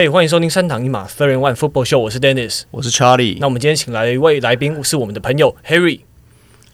[0.00, 3.36] 嘿，欢迎收听三堂一马 Third and One Football Show，我是 Dennis，我是 Charlie。
[3.40, 6.02] 那我们今天请来一位来宾，是我们的朋友 Harry。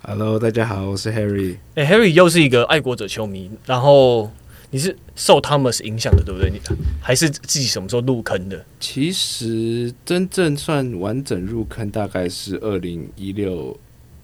[0.03, 1.57] Hello，大家好，我是 Harry。
[1.75, 4.31] 哎，Harry 又是一个爱国者球迷，然后
[4.73, 6.51] 你是受 Thomas 影响的，对不对？
[6.51, 6.61] 你
[7.01, 8.63] 还是自己什么时候入坑的？
[8.79, 13.75] 其实真正算完整入坑，大概是二零一六。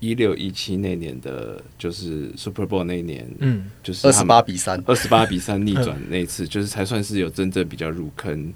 [0.01, 8.51] 一六一七那年的，就是 Super Bowl 那年，嗯，就是二十八比三，二十八比三逆转那次， 就是才算是有真正比较入坑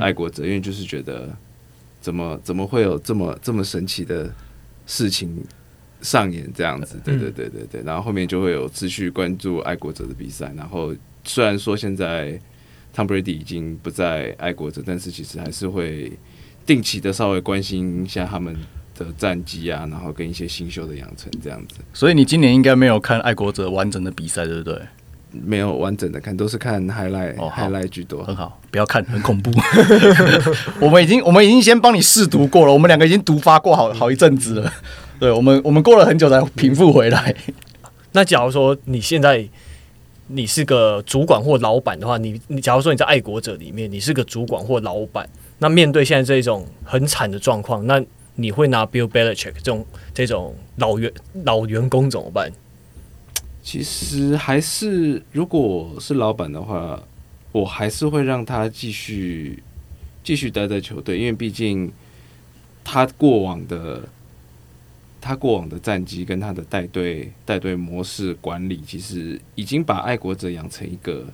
[0.00, 1.28] 爱国者，因为就是觉得
[2.00, 4.32] 怎么怎么会有这么这么神奇的
[4.86, 5.42] 事情
[6.00, 10.94] 上演这样子，对对对对对，然后后面就会有持续关注爱国者的比赛，然后
[11.24, 12.40] 虽然说现在
[12.94, 16.12] Tom Brady 已经不在爱国者，但是其实还是会
[16.64, 18.56] 定期的稍微关心一下他们。
[19.00, 24.78] 的战绩啊，然后跟一些新秀的养成这样子，所以你今年应该没有看爱国者完整的比赛，对不对？
[25.32, 28.22] 没有完整的看，都是看 highlight，哦，highlight 居多。
[28.24, 29.50] 很好，不要看，很恐怖。
[30.80, 34.72] 我们已经，我们已经先帮你试读过了，我们两个已经读发过好好一阵子了。
[35.18, 37.34] 对，我们，我们过了很久才平复回来。
[38.12, 39.46] 那假如说你现在
[40.28, 45.28] 你是个主管或老板的话，你你假如说你在爱国者里面，你是个主管或老板，
[45.58, 48.02] 那面对现在这种很惨的状况，那
[48.36, 51.12] 你会拿 Bill Belichick 这种这种老员
[51.44, 52.50] 老员工怎么办？
[53.62, 57.00] 其实还是，如果是老板的话，
[57.52, 59.62] 我还是会让他继续
[60.24, 61.90] 继续待在球队，因为毕竟
[62.82, 64.08] 他过往的
[65.20, 71.26] 他过往的战绩跟他的带队带队模式管理，其实已经把爱国者养成一个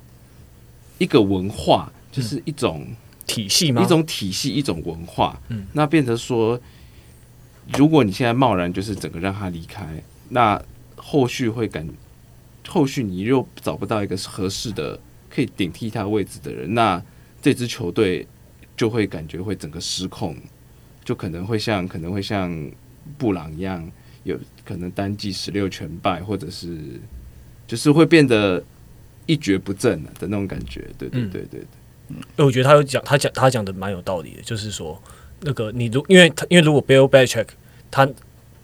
[0.98, 2.86] 一个文化，就是一种
[3.26, 3.82] 体系吗？
[3.82, 5.40] 一种体系，一种文化。
[5.48, 6.60] 嗯，那变成说。
[7.76, 9.84] 如果你现在贸然就是整个让他离开，
[10.28, 10.62] 那
[10.94, 11.84] 后续会感，
[12.68, 14.98] 后续你又找不到一个合适的
[15.30, 17.02] 可以顶替他位置的人，那
[17.40, 18.26] 这支球队
[18.76, 20.36] 就会感觉会整个失控，
[21.04, 22.70] 就可能会像可能会像
[23.16, 23.90] 布朗一样，
[24.24, 26.76] 有可能单季十六全败，或者是
[27.66, 28.62] 就是会变得
[29.26, 30.88] 一蹶不振的那种感觉。
[30.98, 31.66] 对对对对对，
[32.08, 35.00] 嗯，我觉得他有讲，他讲他讲的蛮有道理的，就是说。
[35.42, 37.48] 那个，你如因为他，因为如果 Bill Belichick
[37.90, 38.08] 他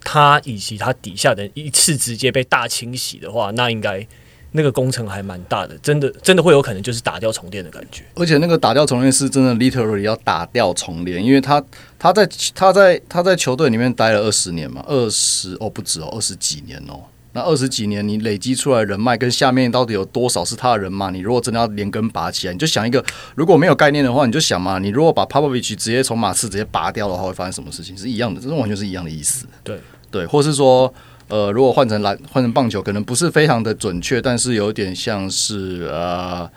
[0.03, 4.05] 他以及他底下的人一次直接被大清洗的话，那应该
[4.51, 8.03] 那个工程还蛮大的，真的真的会有可能就是打掉重练的感觉。
[8.15, 11.63] 而且那个打掉重练是真的 literally 要打掉重练，因为他
[11.97, 16.99] 他在他在他在球队里面待了二十年嘛，二十哦不止哦，二十几年哦。
[17.35, 21.09] 那二十几年，你累积出来人脉跟下面到底有多少是他的人嘛？
[21.09, 23.03] 你如果真的要连根拔起来，你就想一个，
[23.33, 27.97] 如果没有概念的话，你就想嘛，你如果把 Popovich 直接从马刺直接拔掉的话，会发生什么事情？
[27.97, 29.47] 是一样的，这种完全是一样的意思。
[29.63, 29.79] 对
[30.13, 30.93] 对，或是说，
[31.27, 36.49] 呃，如果换成篮换成棒球，可能不是非常的准确，但是有点像是呃，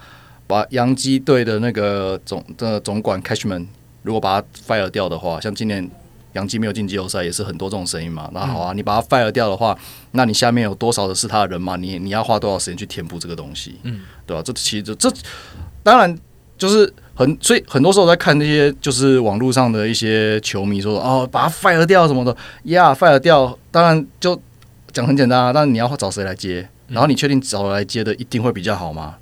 [0.46, 3.66] 把洋基队的那个总的总管 Cashman
[4.02, 5.90] 如果把他 fire 掉的话，像今年。
[6.32, 8.28] 洋基没有进季后赛，也是很多这种声音嘛。
[8.34, 9.74] 那好啊，你把他 fire 掉的话，
[10.10, 11.76] 那你下面有多少的是他的人嘛？
[11.76, 13.76] 你你要花多少时间去填补这个东西？
[13.84, 14.42] 嗯，对吧？
[14.42, 15.10] 这其实这，这
[15.82, 16.14] 当然
[16.58, 24.38] 就是很，所以很多时候在看那些就是网络上的一些球迷说哦，把他 fire 掉什么的呀，yeah，fire 掉，当然就
[24.92, 25.52] 讲很简单啊。
[25.52, 26.68] 但是你要找谁来接？
[26.88, 29.16] 然后你确定找来接的一定会比较好吗？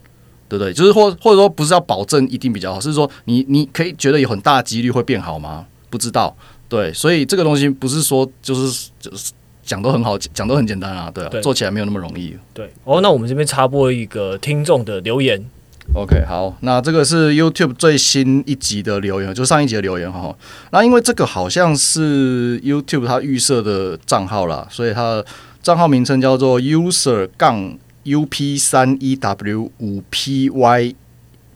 [0.48, 0.72] 对不对？
[0.72, 5.64] 就是或或者说不是要保证一定比较好，是说你你可以觉得有很大的几率会变好吗？
[5.88, 6.36] 不知道。
[6.68, 12.36] 对，所以这个东西不是说就是就是讲都很好，讲都很简单啊，对啊，对，做起来没有那么容易。
[12.52, 15.44] 对，哦，那我们这边插播一个听众的留言。
[15.92, 20.36] OK，好，那这个是 YouTube 最新一集的留言，就上一集的留言哈。
[20.72, 25.26] 那因为这个好像是 YouTube 它预设的账号啦，所以它的
[25.62, 30.94] 账号名称叫做 User 杠 UP 三 EW 五 PY，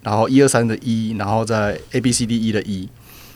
[0.02, 2.88] 然后一二三的一，然后在 ABCD 一的一。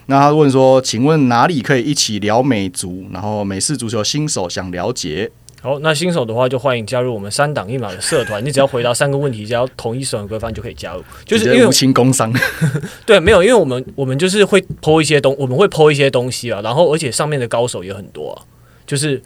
[0.07, 3.07] 那他问说：“请问哪里可以一起聊美足？
[3.13, 5.31] 然后美式足球新手想了解。
[5.63, 8.45] 好，那新手的话就欢迎加入我们三档一码的社团。
[8.45, 11.05] 你只要回答三个问题，只要同意使用规范就可以加入。
[11.25, 12.33] 就是因为无情工商，
[13.07, 16.61] 对，没有，因为我们我们就是会 po 一些东，我们会 po 一些东西啊。
[16.63, 18.43] 然后而且上面的高手也很多啊。
[18.85, 19.23] 就是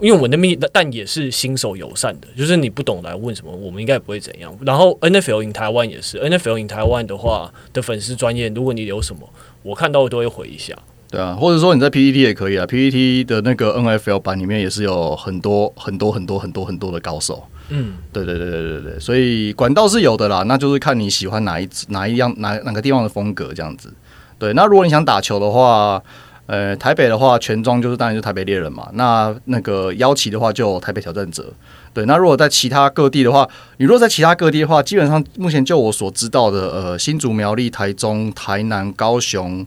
[0.00, 2.28] 因为我们的密，但也是新手友善的。
[2.38, 4.56] 就是你不懂来问什么，我们应该也不会怎样。
[4.64, 9.28] 然后 NFL in 台湾也是 NFL in 台湾的话的粉丝专业，如果你有什么。
[9.64, 10.76] 我看到我都会回一下，
[11.14, 23.92] 对啊，或者说你在 PPT 也可以啊，PPT 的那个 NFL 版里面也是有很多很多很多很多很多的高手，嗯，对对对对对对，所以管道是有的啦，那就是看你喜欢哪一哪一样哪哪个地方的风格这样子。
[24.38, 26.02] 对，那如果你想打球的话，
[26.46, 28.88] 呃，台北的话，全装就是当然就是台北猎人嘛。
[28.94, 31.46] 那那个邀旗的话，就台北挑战者。
[31.94, 39.64] 对，那如果在其他各地的话，你如果在其他各地的话，基本上目前就我所知道的，呃，新竹、苗栗、台中、台南、高雄，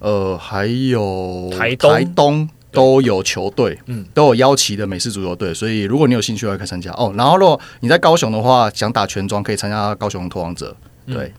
[0.00, 5.54] 呃，还有台东，台东都有球队，嗯，都有邀旗的美式足球队。
[5.54, 7.14] 所以如果你有兴趣的话，可以参加哦。
[7.16, 10.76] 然后如果你在高雄的话，想打全装，可以参加高雄拓王者。
[11.06, 11.16] 对。
[11.16, 11.32] 嗯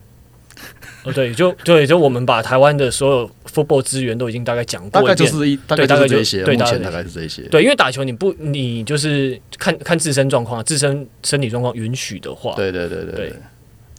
[1.04, 7.42] 哦，对，就对，就我们把台湾的所有 football 资源都已经大概讲过，大概就是一，大概就是这些，对，目前大概是这些。
[7.48, 13.32] 对，因为打球你不，你就是看看自身状况，自身身体状况允许的话，对对对对对，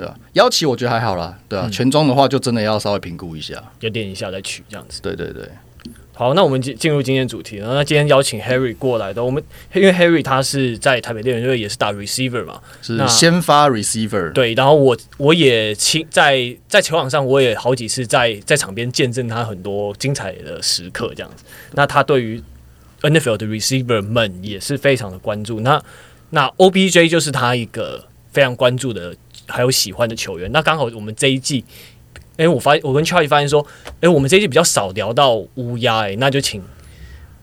[0.04, 0.16] 对吧？
[0.34, 5.02] 邀旗我觉得还好啦，对啊，全装的话就真的要稍微评估一下，要练一下再取这样子。
[5.02, 5.48] 对对对。
[6.16, 7.74] 好，那我们进进入今天主题了。
[7.74, 14.32] 那今天邀请 Harry 过来的，我们因为 Harry 他是在台北猎人队也是打 receiver 嘛，是先发 receiver。
[14.32, 21.44] 对，然后我我也亲在在球场上，我也好几次在在场边见证他很多精彩的时刻，这样子。
[21.72, 22.42] 那他对于
[23.02, 25.62] NFL 的 receiver 们也是非常的关注。
[25.62, 25.84] 那
[26.30, 29.16] 那 OBJ 就是他一个非常关注的
[29.48, 30.52] 还有喜欢的球员。
[30.52, 31.64] 那刚好我们这一季。
[32.36, 33.64] 哎、欸，我发现我跟 Charlie 发现说，
[33.98, 36.64] 哎、欸，我们这一季比较少聊到乌鸦，哎，那就请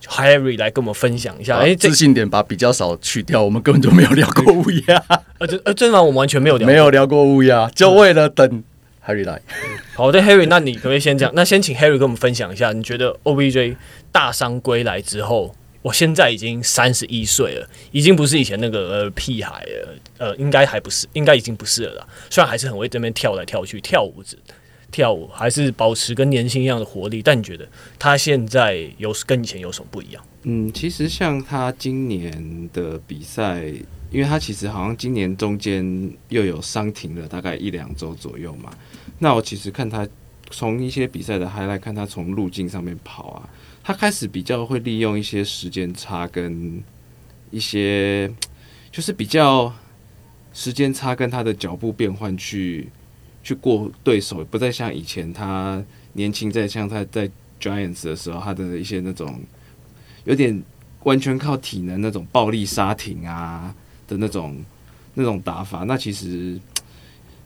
[0.05, 1.59] Harry 来跟我们分享一下。
[1.59, 5.01] 哎、欸，自信点把比较少去掉，我们根本就没有聊过乌鸦。
[5.39, 6.03] 呃，真呃，真的吗？
[6.03, 8.65] 我们完全没有聊，没有聊过乌鸦，就为了等
[9.07, 9.41] Harry 来。
[9.95, 11.33] 好的，Harry，那你可不可以先这样？
[11.37, 13.77] 那先请 Harry 跟我们分享一下，你觉得 OBJ
[14.11, 22.09] 大伤归来之后，我现在已经三十一岁了，已经不是以前那个呃屁孩了，呃，应该还不是，应该已经不是了啦。
[22.29, 24.39] 虽然还是很会这边跳来跳去跳舞子。
[24.93, 27.65] 跳舞还是保持跟年轻一样的活力，但你觉得
[27.97, 30.21] 他现在有跟以前有什么不一样？
[30.43, 33.63] 嗯，其实像他今年的比赛，
[34.11, 38.73] 因为他其实好像今年中间又有伤停了大概一两周左右嘛。
[39.21, 40.05] 那我其实看他
[40.51, 43.49] 从一些比赛的 highlight，看他从路径上面跑啊，
[43.83, 46.83] 他开始比较会利用一些时间差跟
[47.51, 48.31] 一些
[48.93, 49.73] 就是比较
[50.53, 52.89] 时间差跟他的脚步变换去。
[53.43, 55.83] 去过对手，不再像以前他
[56.13, 57.27] 年轻在像他在
[57.59, 59.41] Giants 的时候，他的一些那种
[60.25, 60.63] 有点
[61.05, 63.75] 完全靠体能那种暴力刹停啊
[64.07, 64.63] 的那种
[65.15, 65.85] 那种打法。
[65.85, 66.61] 那其实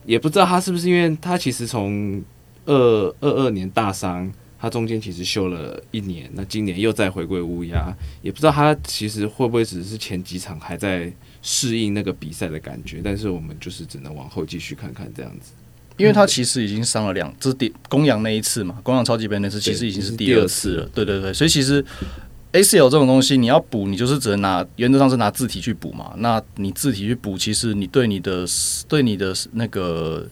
[0.05, 2.21] 也不知道他是不是因为他其实从
[2.65, 4.29] 二二二年大伤，
[4.65, 11.13] 他中间其实休了一年，那今年又再回归乌鸦，也不知道他其实会不会只是前几场还在
[11.43, 12.99] 适应那个比赛的感觉。
[13.03, 15.51] 但是我们就是只能往后继续看看这样子。
[15.97, 20.89] 因为他其实已经伤了两，这是第公羊那一次嘛，公羊超级杯那次其实已经是第二次了。
[20.95, 21.85] 对对对，所以其实
[22.51, 26.15] ACL 这种东西你要补，你就是只能拿原则上是拿字体去补嘛。
[26.17, 28.43] 那你字体去补，其实你对你的
[28.87, 30.27] 对你的那个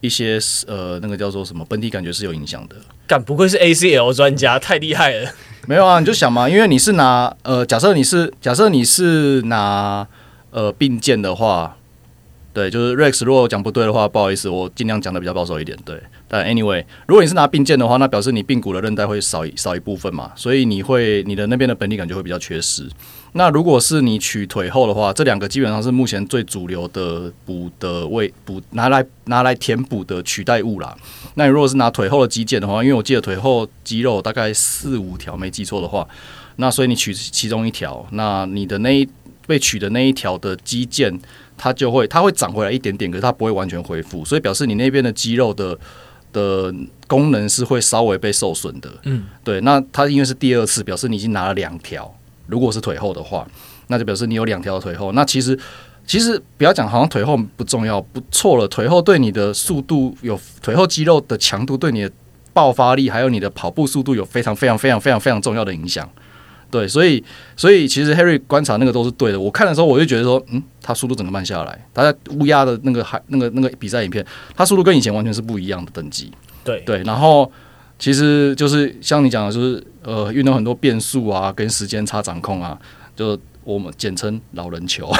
[0.00, 2.76] 一些呃那个叫做什么本体感觉是有影响的。
[3.06, 5.30] 干，不愧是 ACL 专家，太厉害了。
[5.66, 10.06] 没有啊，你就想嘛，因为你是拿呃，假设你是假设你是拿
[10.50, 11.76] 呃并肩的话。
[12.52, 15.76] 对，就是 Rex，如果讲不对的话，不好意思，我尽量讲的比较保守一点。
[15.84, 22.88] 对，但 anyway，如果你是拿并肩的话，那表示你髌骨的韧带会少一少一部分嘛，所以你会你的那边的本体感觉会比较缺失。
[23.36, 30.96] 那如果是你取腿后的话，这两个基本上是目前最主流的补的位补拿来拿来填补的取代物啦。
[31.34, 36.06] 那你如果是拿腿后的肌腱的话，因为我记得腿后肌肉大概四五条，没记错的话，
[36.56, 39.08] 那所以你取其中一条，那你的那一
[39.46, 41.16] 被取的那一条的肌腱。
[41.58, 45.74] 它就会，它会长回来一点点，可是它不会完全恢复，所以表示你那边的肌肉的
[46.30, 46.70] 的
[47.06, 48.90] 功能是会稍微被受损的。
[49.04, 49.58] 嗯，对。
[49.62, 52.14] 那它因为是第二次，表示你已经拿了两条。
[52.46, 53.46] 如果是腿后的话，
[53.88, 55.12] 那就表示你有两条腿后。
[55.12, 55.58] 那其实
[56.06, 58.66] 其实不要讲，好像腿后不重要，不错了。
[58.68, 62.10] 腿后对你的速度有，腿后肌肉的强度对你的
[62.52, 66.08] 爆发力，还有你的跑步速度有非常非常非常非常非常重要的影响。
[66.68, 67.22] 对，所以
[67.56, 69.38] 所以其实 Harry 观察那个都是对的。
[69.38, 71.86] 我看的时候，我就觉得说，嗯，他速度整个慢下来。
[71.94, 74.24] 他在乌鸦的那个还那个那个比赛影片，
[74.54, 76.32] 他速度跟以前完全是不一样的等级。
[76.64, 77.50] 对对，然后
[77.98, 82.78] 其实就是像你讲的，就是呃，运动很多变数啊，跟时间差掌控啊，
[83.14, 85.12] 就我们简称老人球。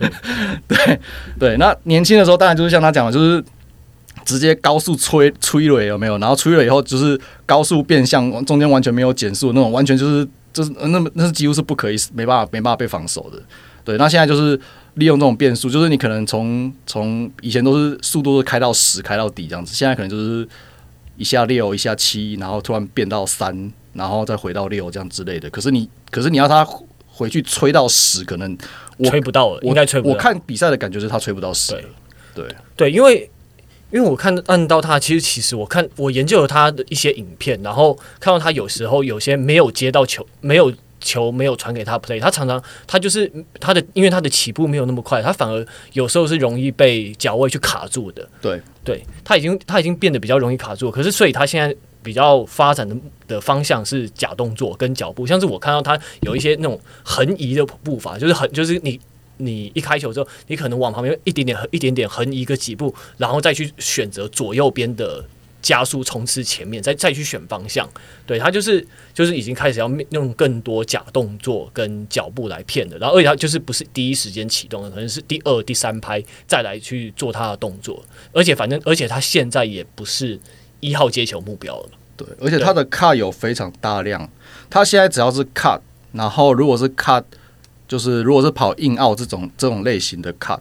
[0.68, 1.00] 对
[1.38, 3.44] 对，那年轻的时候当然就是像他讲的，就是
[4.24, 6.18] 直接高速吹吹了有没有？
[6.18, 10.28] 然后吹了以后就是高速变向，中间完全没有减速那种，完全就是。
[10.56, 13.38] 就是那么那是几乎是不可以，没办法没办法被防守的。
[13.84, 14.58] 对，那现在就是
[14.94, 20.48] 利用这种变数，就是你可能从从以前都是速度是开到十开到底这样子，现在可能就是
[21.16, 25.50] 一下六一下七，然后突然变到三，然后再回到六这样之类的。
[25.50, 26.66] 可是你可是你要他
[27.06, 28.56] 回去吹到十，可能
[28.98, 30.14] 我吹不到了，应该吹不到。
[30.14, 31.72] 我看比赛的感觉是他吹不到十。
[31.72, 31.84] 对
[32.34, 33.30] 对对，因为。
[33.92, 40.70] 因因为我看按到他，其实其实我看我研究了他的一些影片，然后看到他有时候有些没有接到球，没有
[41.06, 48.28] 球没有传给他 play，他常常他就是他的，因为他的起步没有那么快，他反而有时候是容易被脚位去卡住的。
[48.42, 52.96] 对，对他已经他已经变得比较容易卡住，可是所以他现在比较发展的
[53.28, 59.00] 的方向是假动作跟脚步，像是我看到他有一些那种横移的步伐，就是很就是你。
[59.38, 65.22] 你一开球之后，你可能往旁边一点点、一点点横移个几步，然后再去选择左右边的
[65.66, 67.88] 加速冲刺前面，再再去选方向。
[68.24, 78.00] 对，他就是就是已经开始要用更多假动作跟脚步来骗的，然后而且他就是不是第一时间启动的，可能是第二、第三拍再来去做他的动作。
[78.32, 80.38] 而且反正，而且他现在也不是
[80.78, 81.90] 一号接球目标了。
[82.16, 84.30] 对，而且他的 cut 有非常大量，
[84.70, 85.80] 他现在只要是 cut，
[86.12, 87.24] 然后如果是 cut。
[87.88, 90.58] 就是如果是跑硬奥这种这种类型的 cut，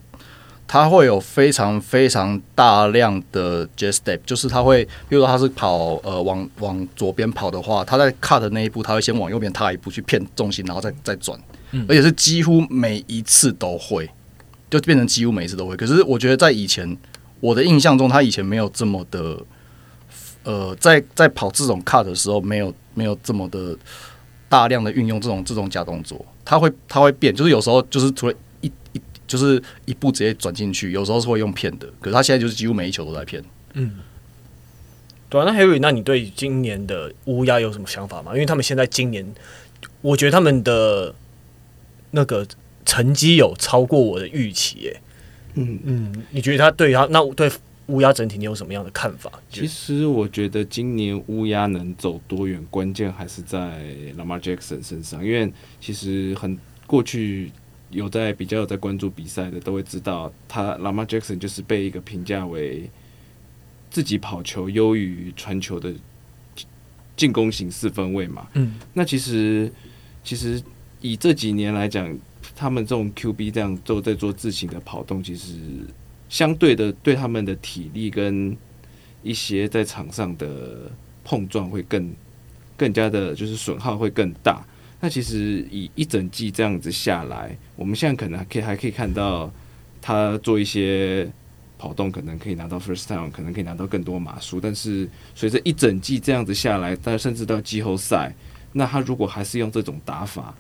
[0.68, 11.40] 它会有非常非常大量的 jet step，就是它会，比如说它是跑呃往往左边跑的话，它在 cut 的那一步，它会先往右边踏一步去骗重心，然后再再转，
[11.88, 14.10] 而且是几乎每一次都会，
[14.70, 15.76] 就变成几乎每一次都会。
[15.76, 16.98] 可是我觉得在以前
[17.40, 19.38] 我的印象中，他以前没有这么的，
[20.44, 23.78] 呃，在在跑这种 cut 的时候，没有没有这么的
[24.50, 26.26] 大量的运用这种这种假动作。
[26.44, 28.34] 他会他会变，就是有时候就是除了
[29.28, 31.88] 就是一步直接转进去，有时候是会用骗的。
[32.00, 33.44] 可是他现在就是几乎每一球都在骗。
[33.74, 34.00] 嗯，
[35.30, 35.46] 对啊。
[35.46, 38.32] 那 Harry，那你对今年的乌鸦有什么想法吗？
[38.34, 39.26] 因为他们现在今年，
[40.02, 41.14] 我觉得他们的
[42.12, 42.48] 那个
[42.86, 45.02] 成绩有超过我的预期耶。
[45.56, 47.52] 嗯嗯，你觉得他对他那对？
[47.88, 49.32] 乌鸦整体，你有什么样的看法？
[49.48, 53.80] 其实我觉得今年乌鸦能走多远，关键还是在
[54.18, 55.24] Lamar Jackson 身上。
[55.24, 57.52] 因为其实很过去
[57.90, 62.90] 有在比较有在关注比赛的，都会知道他 Lamar Jackson 就是被一个评价为
[63.90, 65.94] 自己跑球优于传球的
[67.16, 68.48] 进攻型四分卫嘛。
[68.54, 69.72] 嗯，那其实
[70.24, 70.62] 其实
[71.02, 72.18] 以这几年来讲，
[72.56, 75.54] 他们这种 QB 这样都在做自行的跑动，其实。
[76.28, 78.58] 相对的，对他们的体力跟
[79.22, 80.92] 一些在场上的
[81.24, 82.12] 碰撞会更
[82.76, 84.66] 更加的，就是损耗会更大。
[85.00, 89.52] 那其实以一整季这样子下来，我们现在可能还可以还可以看到
[90.02, 91.28] 他做一些
[91.78, 94.60] 跑动，可能可以拿到 first down，可能可以拿到更多码数。
[94.60, 98.34] 但是随着一整季这样子下来，但甚至到季后赛，
[98.72, 100.56] 那他如果还是用这种打法，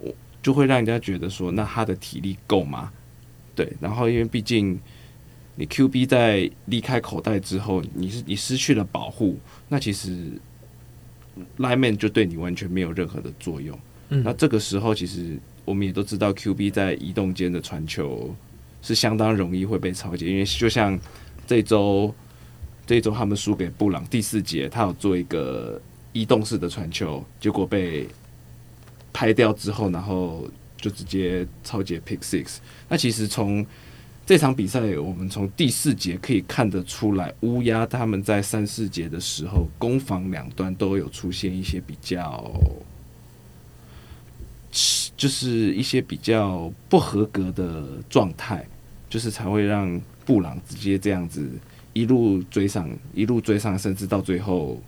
[0.00, 2.90] 我就会让人家觉得说，那他的体力够吗？
[3.54, 4.80] 对，然后因为毕竟
[5.54, 10.30] 你 QB 在离开口袋之后，你是你失去了保护，那其实
[11.58, 13.78] Lineman 就对你完全没有任何的作用。
[14.10, 18.34] 嗯，那这个时候其实我们也都知道，QB 在移动间的传球
[18.80, 20.98] 是相当容易会被抄截，因为就像
[21.46, 22.14] 这周
[22.86, 25.80] 这周他们输给布朗第四节，他有做一个
[26.12, 28.06] 移动式的传球，结果被
[29.12, 30.48] 拍掉之后，然后。
[30.82, 32.56] 就直接抄截 pick six。
[32.88, 33.64] 那其实从
[34.24, 42.50] 这场比赛，我们从第四节可以看得出来，乌鸦他们在三四节的时候，攻防两端都有出现一些比较，
[45.16, 48.66] 就是一些比较不合格的状态，
[49.10, 51.50] 就是才会让布朗直接这样子
[51.92, 54.80] 一路追上，一路追上，甚至到最后。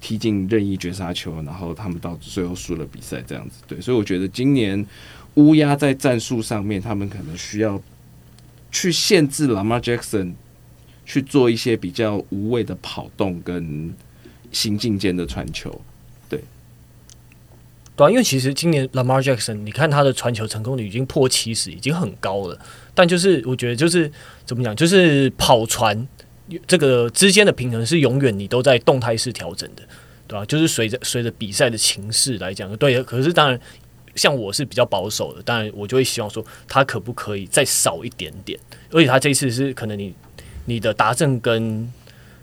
[0.00, 4.86] 踢进任意绝杀球，然后他们到最后输了比赛，这样子对，所以我觉得今年
[5.36, 7.80] 乌鸦在战术上面，他们可能需要
[8.74, 10.32] 去限制 Lamar Jackson
[11.06, 13.94] 去做一些比较无谓的跑动跟
[14.50, 15.80] 行进间的传球，
[16.28, 16.40] 对，
[17.94, 22.58] 对，因为其实今年 Lamar Jackson，你看他的传球成功率已经破七十，已经很高了，
[22.94, 24.10] 但就是我觉得就是
[24.44, 26.06] 怎么讲，就是跑传。
[26.66, 29.82] 这个之间的平衡是永远你都在动态式调整的，
[30.28, 30.44] 对吧？
[30.44, 33.02] 就是随着随着比赛的情势来讲，对。
[33.02, 33.58] 可是当然，
[34.14, 38.58] 像我是比较保守的，当然我就会希望说，他可不可以再少一点点？
[38.90, 40.14] 而且他这一次是可能你
[40.64, 41.92] 你的达阵跟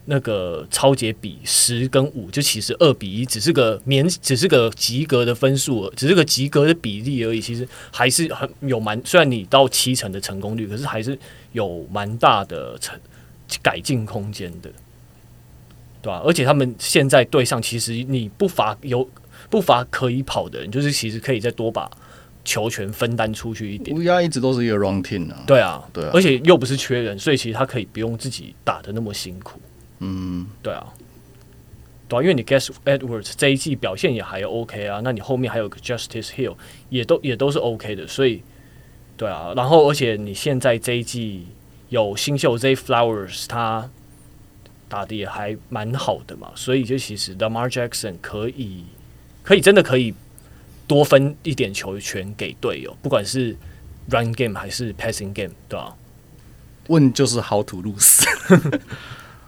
[0.05, 7.39] 那个抄截比十跟五，就其实二比一，只是个免，只是个及格的分数，只是个及格的比例而已。
[7.39, 11.17] 其实还是很有蛮，虽然你到七成的成功率，可是还是
[11.51, 12.99] 有蛮大的成。
[13.61, 14.71] 改进空间的，
[16.01, 16.21] 对吧、啊？
[16.23, 19.05] 而且他们现在对上，其实你不乏有
[19.51, 21.87] 不乏可以跑的人，就是其实可以再多把
[22.43, 23.95] 球权分担出去一点。
[23.95, 29.59] 乌鸦一直都是一个 run team 啊，对啊，对啊，而且又不是缺人，所以其实他可以不用自己打的那么辛苦。
[29.99, 30.87] 嗯，对啊，
[32.07, 36.55] 对啊，因为你 Guess Edwards 这一季表现也还 OK 啊，那你后面还有个 Justice Hill
[36.89, 38.41] 也都也都是 OK 的，所以
[39.15, 41.45] 对啊，然后而且你现在这一季。
[41.91, 43.89] 有新秀 Zay Flowers，他
[44.87, 48.85] 打的也还蛮好的嘛，所以就其实 Lamar Jackson 可以
[49.43, 50.13] 可以真的可以
[50.87, 53.55] 多分一点球权给队友，不管是
[54.09, 55.95] Run Game 还是 Passing Game，对吧？
[56.87, 58.23] 问就是 How to lose，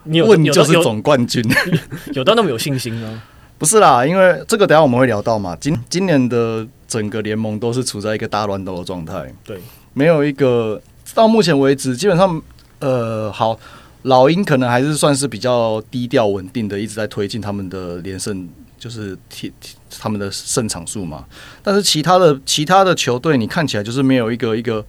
[0.03, 1.43] 你有问就是总冠军，
[2.07, 3.23] 有， 有到那么有信心吗？
[3.57, 5.55] 不是啦，因为这个等下我们会聊到嘛。
[5.59, 9.57] 今今年的整个联盟都是处在一个大乱斗的状态，对，
[9.93, 10.81] 没有一个
[11.13, 12.41] 到目前为止，基本上
[12.79, 13.57] 呃，好，
[14.01, 18.49] 老鹰可能还是算是比较低调稳定的，一直在推进他们的连胜，
[18.83, 19.53] 就是提
[19.89, 21.25] 他们的胜场数嘛。
[21.61, 24.85] 但是其他的其他的球队，你看起来就是没有一个一个，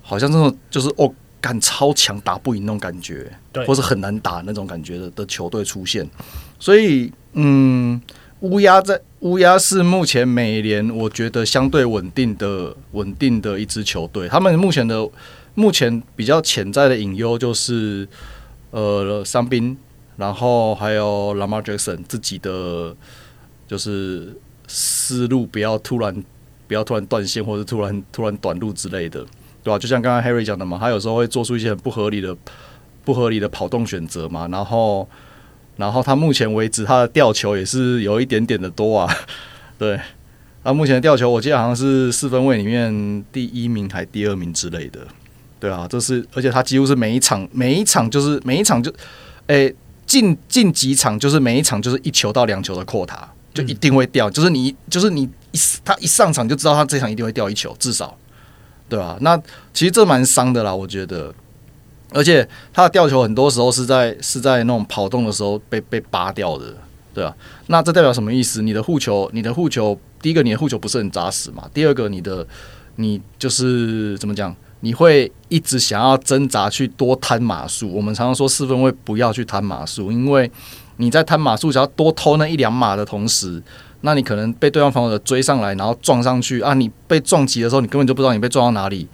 [0.00, 6.08] 好像这种就是哦，敢超强打不赢那种感觉，对，或是很难打那种感觉的的球队出现，
[6.58, 7.12] 所以。
[7.34, 8.02] 嗯，
[8.40, 14.28] 乌鸦在乌鸦是目前美联我觉得相对稳定的稳定的一支球队。
[14.28, 15.08] 他们目前的
[15.54, 18.08] 目前比较潜在的隐忧就是
[18.72, 19.78] 呃伤兵，
[20.16, 22.94] 然后还有 Lamar Jackson 自己的
[23.66, 24.36] 就是
[24.66, 26.24] 思路不要突然
[26.66, 29.24] 不要突然断线或者突然突然短路之类的，
[29.62, 29.78] 对吧？
[29.78, 32.36] 就像刚刚 Harry 讲的嘛，他有时候会做出一些很不合理的
[33.04, 35.08] 不合理的跑动选择嘛，然后。
[35.76, 39.10] 然后他目前为止，他的吊球也是有一点点的多啊。
[39.78, 39.98] 对，
[40.62, 45.00] 他目前的吊球，我记得好像是四分位里面第一名还第二名之类的。
[45.58, 48.92] 对啊，这是而且他几乎是每一场每一场就是每一场就，
[49.46, 49.74] 诶
[50.10, 53.20] 进进几场就是每一场就是一球到两球的 quota，
[53.54, 54.28] 就一定会掉。
[54.28, 58.18] 就是你就是你一他一上场就知道他这场一定会掉一球，至少，
[58.88, 59.16] 对吧？
[59.20, 59.40] 那
[59.72, 61.32] 其实这蛮伤的啦，我觉得。
[62.12, 66.74] 而且他的吊球很多时候是在是在那种跑动的时候被被拔掉的，
[67.14, 67.32] 对啊，
[67.68, 68.62] 那这代表什么意思？
[68.62, 71.70] 你的护球，你的护球，第一个你的护球不是很扎实嘛？
[71.72, 72.44] 第二个你的
[72.96, 74.52] 你就是怎么讲？
[74.80, 77.92] 你会一直想要挣扎去多摊码数。
[77.92, 80.50] 我们常常说四分位不要去摊码数，因为
[80.96, 83.62] 你在摊码数想要多偷那一两码的同时，
[84.02, 86.74] 那你可能被对方防守者追上来，然后撞上去啊！
[86.74, 89.06] 你被撞击的时候，你根本就不知道你被撞到哪里。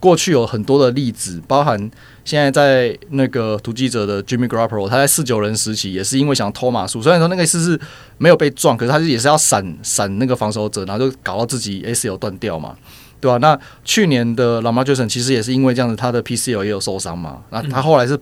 [0.00, 1.78] 过去有很多的例子，包含
[2.26, 7.80] 现在在那个突击者的 Jimmy Garoppolo，他在四九人时期也是因为想偷码数，虽然说那个次是
[8.18, 12.76] 没有被撞，可是他也是要闪闪那个防守者，然后就搞到自己 ACL 断掉嘛，
[13.24, 13.38] 对吧、啊？
[13.38, 18.18] 那去年的 Lamar Jackson 其实也是因为这样子，他的 PCL 也有受伤嘛，那他后来是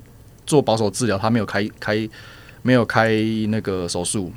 [0.46, 2.08] 做保守治疗，他没有开开
[2.62, 3.10] 没有开
[3.48, 4.32] 那个手术。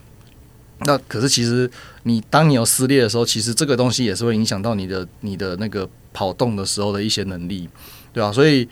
[0.79, 1.69] 那可是其实
[2.03, 5.87] 你当你有撕裂的时候，其实这个东西也是会影响到你的你的那个。
[6.17, 7.67] 跑动的时候的一些能力，
[8.13, 8.31] 对吧、啊？
[8.31, 8.65] 所以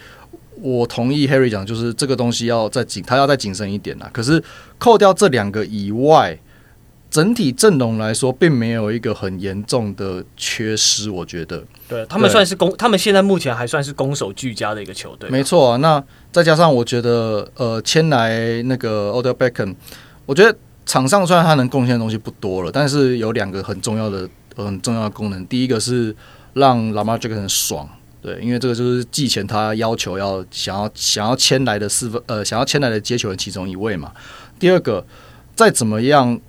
[0.61, 4.09] 我同意 Harry 讲，就是这个东西要再谨，他要再谨慎一点啦。
[4.13, 4.41] 可是
[4.77, 6.39] 扣掉这两个以外，
[7.13, 11.11] 整体阵容来说，并没有一个很严重的缺失。
[11.11, 15.29] 我觉得，对他们算是攻，他们现在目前还算是攻守俱佳的一个球队。
[15.29, 19.75] 没错啊，那再加上我觉得，呃，签来那个 Odell Beckham，
[20.25, 25.45] 我觉得场上虽然他能贡献的东西不多了，但是有两个很重要的、很重要的功能。
[25.45, 26.15] 第一个是。
[26.55, 27.89] 让 Lamar Jackson 爽，
[28.21, 34.11] 对，因为这个就是季前他要求要想要想要签来的四分呃想要签来的接球人其中一位嘛。
[34.59, 35.03] 第二个，
[35.55, 36.39] 再怎么样，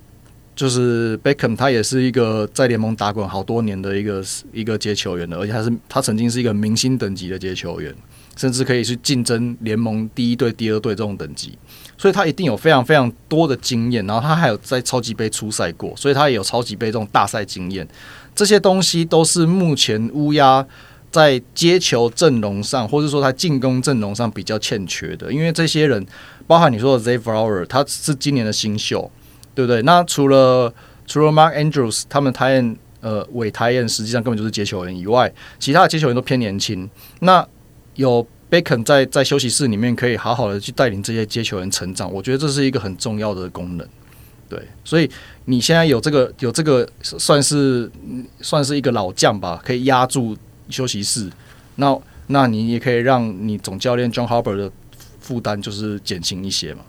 [0.55, 7.95] 就是 Beckham 他也是一个在联盟打滚好多年的一个一个接球员的，而且他是他曾经是一个明星等级的接球员，
[8.37, 11.59] 甚至可以去竞争联盟第一队、第二队这种等级，
[11.99, 14.07] 所以他一定有非常非常多的经验。
[14.07, 17.87] 然后他还有在超级杯出赛过，所以他也有超级杯这种大赛经验。
[18.35, 20.65] 这些东西都是目前乌鸦
[21.11, 25.33] 在接球阵容上，或者说他进攻阵容上比较欠缺的。
[25.33, 26.05] 因为这些人，
[26.47, 29.11] 包含你说的 Zay Flower，他是今年的新秀，
[29.55, 29.83] 对不对？
[29.83, 30.73] 那除了
[31.07, 36.89] 除了 Mark Andrews，他们台燕呃韦台燕实际上根本就是接球员以外，其他的接球员都偏年轻。
[37.21, 37.47] 那
[37.95, 43.89] 有 Beckham 在在休息室里面可以好好的去带领这些接球员成长，我觉得这是一个很重要的功能。
[44.49, 45.11] 对，所以
[45.47, 47.91] 你现在有这个有这个算是
[48.41, 50.37] 算是一个老将吧，可以压住
[50.69, 51.31] 休息室。
[51.77, 54.71] 那那你也可以让你总教练 John Harbaugh 的
[55.21, 56.83] 负担就是减轻一些嘛。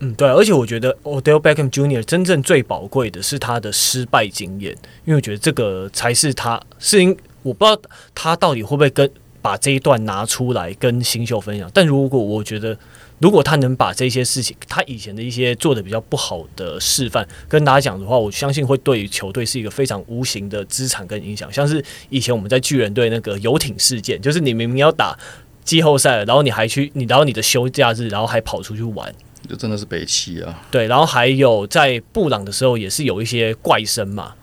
[0.00, 2.02] 嗯，对，而且我觉得 Odell Beckham Jr.
[2.02, 4.72] 真正最宝贵的是他的失败经验，
[5.04, 7.80] 因为我觉得这个才是他是因我不知道
[8.14, 12.76] 他到底会不会跟把这一段拿出来跟新秀分享，但如果我觉得。
[13.18, 21.50] 如果他能把这些事情，他以前的一些做的比较不好的示范跟大家讲的话，我相信会对于球队是一个非常无形的资产跟影响。
[21.50, 25.18] 像是以前我们在巨人队那个游艇事件，就是你明明要打
[25.64, 29.10] 季后赛了，然后你还去，你然后你的休假日，然后还跑出去玩，
[29.46, 30.62] 就真的是北汽啊。
[30.70, 34.34] 对，然后还有在布朗的时候，也是有一些怪声嘛。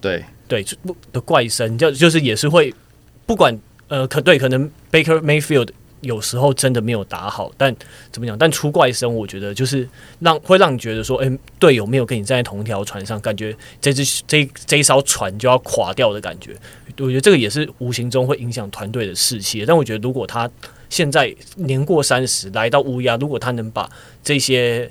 [0.00, 0.64] 对对，
[1.12, 2.74] 的怪声就就是也是会
[3.24, 5.68] 不管呃，可对可能 Baker Mayfield。
[6.00, 7.74] 有时候真的没有打好，但
[8.12, 8.36] 怎么讲？
[8.36, 9.88] 但出怪声，我觉得就是
[10.20, 16.54] 让会让你觉得说，哎、欸，队友没有跟你站在同一条船上，感觉这只这这一艘船就要垮掉的感觉。
[16.98, 19.64] 我觉得这个也是无形中会影响团队的士气。
[19.64, 20.46] 但我觉得，如果他
[20.94, 23.90] 现在年过三十来到乌鸦，如果他能把
[24.22, 24.88] 这些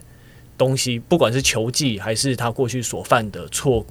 [0.57, 3.85] 东西，不管是球技还是他过去所犯的错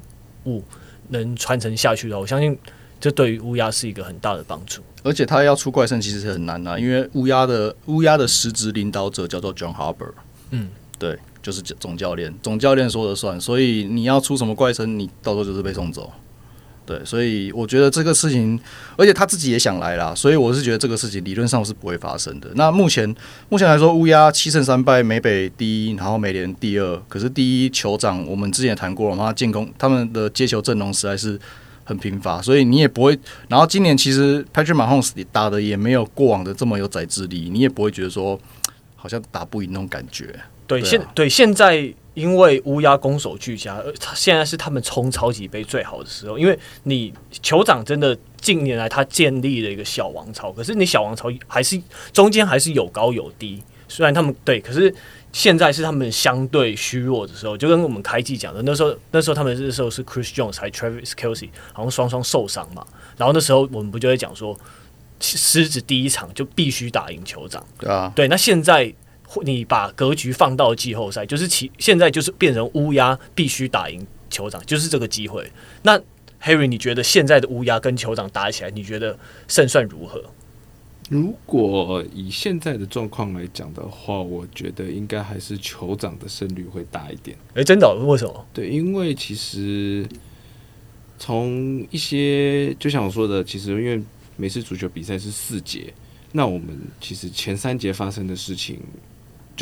[0.44, 0.62] 误，
[1.08, 2.58] 能传承下去的话，我相信。
[3.00, 10.12] 这对于乌鸦是一个很大的帮助，而且他要出怪声其实是很难的，因为乌鸦的乌鸦的实职领导者叫做 John Harbaugh，
[10.50, 10.68] 嗯，
[11.00, 16.12] 对，就是总教练，总教练说了算，所以你要出什么怪声，你到时候就是被送走，
[16.84, 18.58] 对，所以我觉得这个事情，
[18.96, 22.48] 而且他自己也想来啦，所以我是觉得这个事情理论上是不会发生的。
[22.54, 23.14] 那目前
[23.48, 31.38] 目前来说，乌鸦七胜三败，美北第一，然后美联第二，可是第一酋长我们之前也谈过了嘛，他进攻他们的接球阵容实在是。
[31.84, 33.18] 很贫乏，所以你也不会。
[33.48, 38.38] 然后今年其实 Patrick Mahomes 打的也没有过往的这么有宰制力，你也不会觉得说
[38.94, 40.26] 好像打不赢那种感觉。
[40.68, 46.38] 对，对啊、现对现在因为乌鸦攻守俱佳，他现在是他们冲超级杯最好的时候。
[46.38, 51.80] 因为你酋长真的近年来他建立了一个小王朝，可是你小王朝还是
[52.12, 53.62] 中间还是有高有低。
[53.88, 54.94] 虽然他们对，可是。
[55.34, 64.54] 现在是他们相对虚弱的时候，就跟我们开季讲的，那时候那时候他们那时候是 Chris Jones 还 Travis Kelsey 好像双双受伤嘛，然后那时候我们不就会讲说，
[65.20, 68.92] 狮子第一场就必须打赢酋长，对啊，对，那现在
[69.44, 75.50] 你把格局放到季后赛，就是其现在就是变成乌鸦必须打赢酋长，就是这个机会。
[75.82, 75.98] 那
[76.42, 79.18] Harry，你觉得现在的乌鸦跟酋长打起来，你觉得
[79.48, 80.22] 胜算如何？
[81.10, 87.36] 如果以现在的状况来讲的话，我觉得应该还是酋长的胜率会大一点。
[87.50, 87.94] 哎、欸，真的？
[87.94, 88.46] 为什么？
[88.54, 90.06] 对，因为其实
[91.18, 94.02] 从一些就像我说的，其实因为
[94.36, 95.92] 每次足球比赛是四节，
[96.32, 98.80] 那我们其实前三节发生的事情，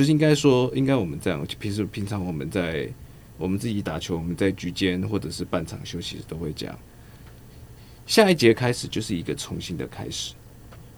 [0.01, 2.89] 就是应该说，应该我们这样，平时平常我们在
[3.37, 6.75] 我们自己打球，我们在局间或者是半场休息都会讲，
[8.07, 10.33] 下一节开始就是一个重新的开始。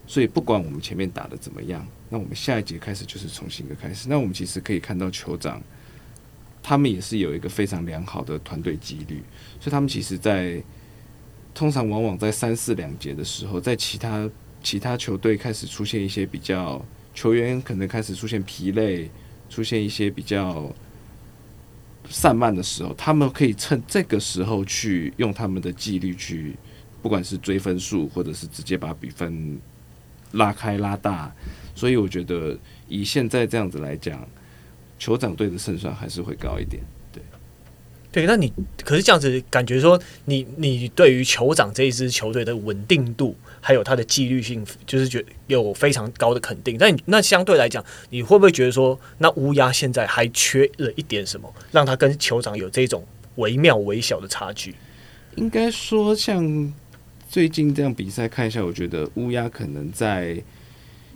[0.07, 4.07] 所以不管我们前面打得怎么样，那我们下一节开始就是重新的开始。
[4.07, 5.61] 那我们其实可以看到酋长，
[6.61, 9.21] 他们也是有一个非常良好的团队纪律，
[9.59, 10.63] 所以他们其实在
[11.53, 14.29] 通常往往在三四两节的时候，在其他
[14.61, 16.81] 其他球队开始出现一些比较
[17.13, 19.09] 球员可能开始出现疲累，
[19.49, 20.73] 出现一些比较
[22.09, 26.55] 散漫的时候，他们可以趁这个时候去用他们的纪律去，
[27.01, 29.59] 不管是追分数，或者是直接把比分。
[30.33, 31.31] 拉开拉大，
[31.75, 34.27] 所以我觉得以现在这样子来讲，
[34.99, 36.81] 酋长队的胜算还是会高一点。
[38.13, 38.53] 对，那你
[38.85, 46.77] 可是这样子感觉说你，你对于酋长这一支球队的稳定度，还有它的纪律性，就是觉有非常高的肯定。
[46.77, 53.03] 但那相对来讲，你会不会觉得说，那乌鸦现在还缺了一点什么，让他跟酋长有这种
[53.35, 54.75] 微妙微小的差距？
[55.35, 56.73] 应该说像。
[57.29, 60.39] 最近这样比赛看一下，我觉得乌鸦可能在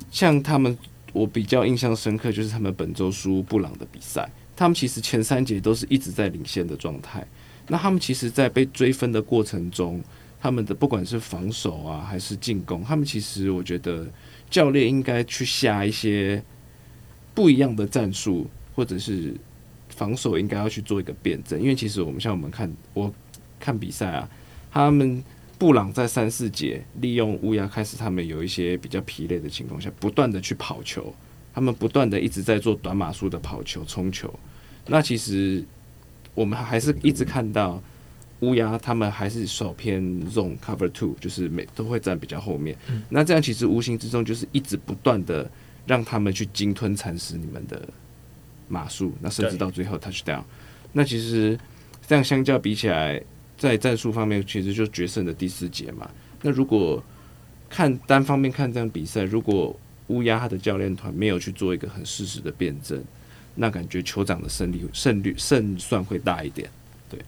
[0.10, 0.76] 像他们，
[1.14, 7.26] 我比较印象深刻就是他们本周输布朗的比赛，他们其实前三节都是一直在领先的状态。
[7.68, 10.04] 那他们其实，在被追分的过程中，
[10.42, 14.06] 他们的不管是防守啊还是进攻，他们其实我觉得
[14.50, 16.44] 教练应该去下一些
[17.34, 19.34] 不一样的战术，或者是
[19.90, 21.62] 防守应该要去做一个辩证。
[21.62, 23.14] 因为其实我们像我们看我
[23.60, 24.30] 看比赛啊，
[24.72, 25.24] 他们。
[25.60, 31.12] 布朗在三四节利用乌鸦开始，他们有一些比较疲累的情况下，不断的去跑球，
[31.58, 34.32] 他们不断的一直在做短码数的跑球、冲球。
[34.86, 35.66] 那其实
[36.36, 37.82] 我们还是一直看到
[38.42, 42.78] 乌鸦，他们还是守偏 zone cover two，就是每都会站比较后面。
[43.10, 45.50] 那这样其实无形之中就是一直不断的
[45.88, 47.90] 让他们去鲸吞蚕食你们的
[48.68, 50.44] 码数，那甚至到最后 touchdown。
[50.94, 51.58] 那其实
[52.06, 53.20] 这样相较比起来。
[53.58, 56.08] 在战术方面，其实就决胜的第四节嘛。
[56.44, 57.04] 那如果
[57.68, 59.76] 看单方面看这样比赛，如果
[60.08, 63.04] 乌鸦他的教练团没有去做一个很适时的辩证，
[63.56, 66.70] 那感觉酋长的胜利胜率胜算会大一点。
[67.10, 67.20] 对，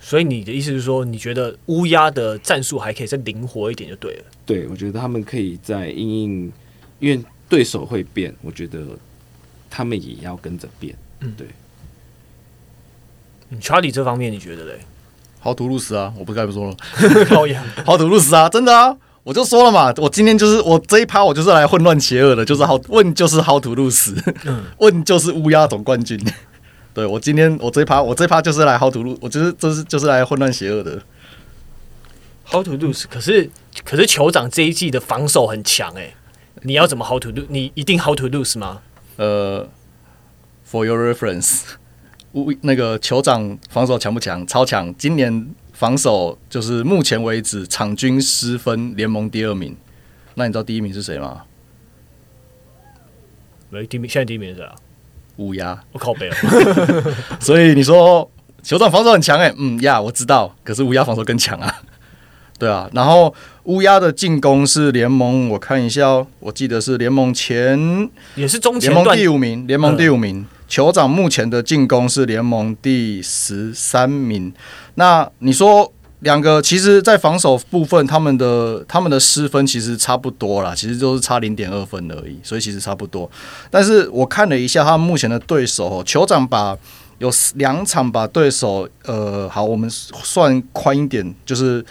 [0.00, 4.24] 所以你的意思是说，你觉得乌鸦的战术还可以再灵活一点就对了？
[4.44, 6.52] 对，我觉得他们可以在因应，
[7.00, 8.84] 因为对手会变，我觉得
[9.70, 10.96] 他们也要跟着变。
[11.20, 11.46] 嗯，对。
[13.50, 14.80] 嗯，查理这方面你觉得嘞？
[15.38, 16.12] 好土路斯啊！
[16.18, 16.76] 我不该不说了，
[17.86, 18.48] 好土路斯啊！
[18.48, 18.98] 真的啊！
[19.26, 24.14] 我就说了嘛，我今天就是我这一趴，我就是来混乱邪恶的，就是好问就是好土路斯，
[24.78, 26.16] 问就是乌鸦总冠军。
[26.94, 31.02] 对，我今天我这一趴，我这一趴就是来好土路，我就是就是就是来混乱邪恶的。
[32.44, 33.50] How to lose？，可是
[33.84, 36.14] 可是酋长这一季的防守很强哎、欸，
[36.62, 37.46] 你要怎么 how to lose？
[37.48, 38.82] 你一定 how to lose 吗？
[39.16, 39.68] 呃
[40.70, 41.62] ，For your reference，
[42.34, 44.46] 乌那个酋长防守强不强？
[44.46, 44.94] 超强！
[44.96, 49.76] 今年防守就是目前为止场均失分联盟第二名。
[50.34, 51.42] 那你知道第一名是谁吗？
[53.70, 54.74] 喂，第一名现在第一名是谁啊？
[55.36, 56.36] 乌鸦，我靠北了。
[57.38, 58.30] 所以你说
[58.64, 60.56] 酋长防守很强哎，嗯呀，我知道。
[60.64, 61.82] 可是乌鸦防守更强啊。
[62.58, 63.34] 对啊，然后
[63.64, 70.46] 乌鸦的进攻是联盟，我看一下哦，我记得是联盟前也是中前联盟第五名，联盟第五名。
[70.68, 74.52] 酋长目前的进攻是联盟第十三名。
[74.94, 83.30] 那你说两个，其实，在防守部分，他们的他们的失分其实差不多啦，其实都是差零点二分而已，所以其实差不多。
[83.70, 86.76] 但是我看了一下他目前的对手，酋长把
[87.18, 91.84] 有两场把对手，呃，好，我们算宽一点，就是。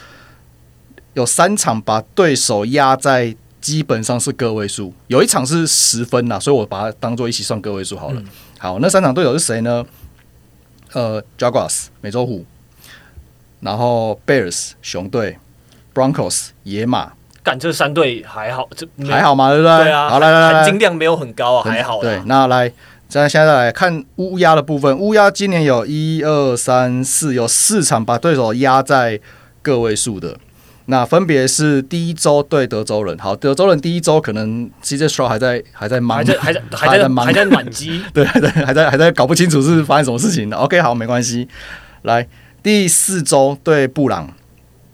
[1.15, 8.21] 有三场把对手压在基本上是个位数，有一场是十分呐，所以我把它当做一起算个位数好了。
[8.57, 9.85] 好，那三场对手是谁呢？
[10.93, 12.45] 呃，Jaguars 美洲虎，
[13.59, 15.37] 然后 Bears 熊队
[15.93, 17.11] ，Broncos 野马。
[17.43, 19.49] 干这三队还好，这还好嘛？
[19.51, 19.83] 对不对？
[19.83, 20.09] 对啊。
[20.09, 22.01] 好，来来来，含金量没有很高啊，还好。
[22.01, 22.71] 对，那来，
[23.07, 24.97] 咱现在来看乌鸦的部分。
[24.97, 29.19] 乌鸦今年有一二三四，有四场把对手压在
[29.61, 30.39] 个位数的。
[30.87, 40.55] 那分别是第一周对德州人，好，德州人第一周可能 CJ Stroud 还在还在忙，还在还在还在还在暖机， 对对，还在还在搞不清楚是发生什么事情的。
[40.57, 41.47] OK，好，没关系。
[42.03, 42.27] 来
[42.61, 44.31] 第四周对布朗，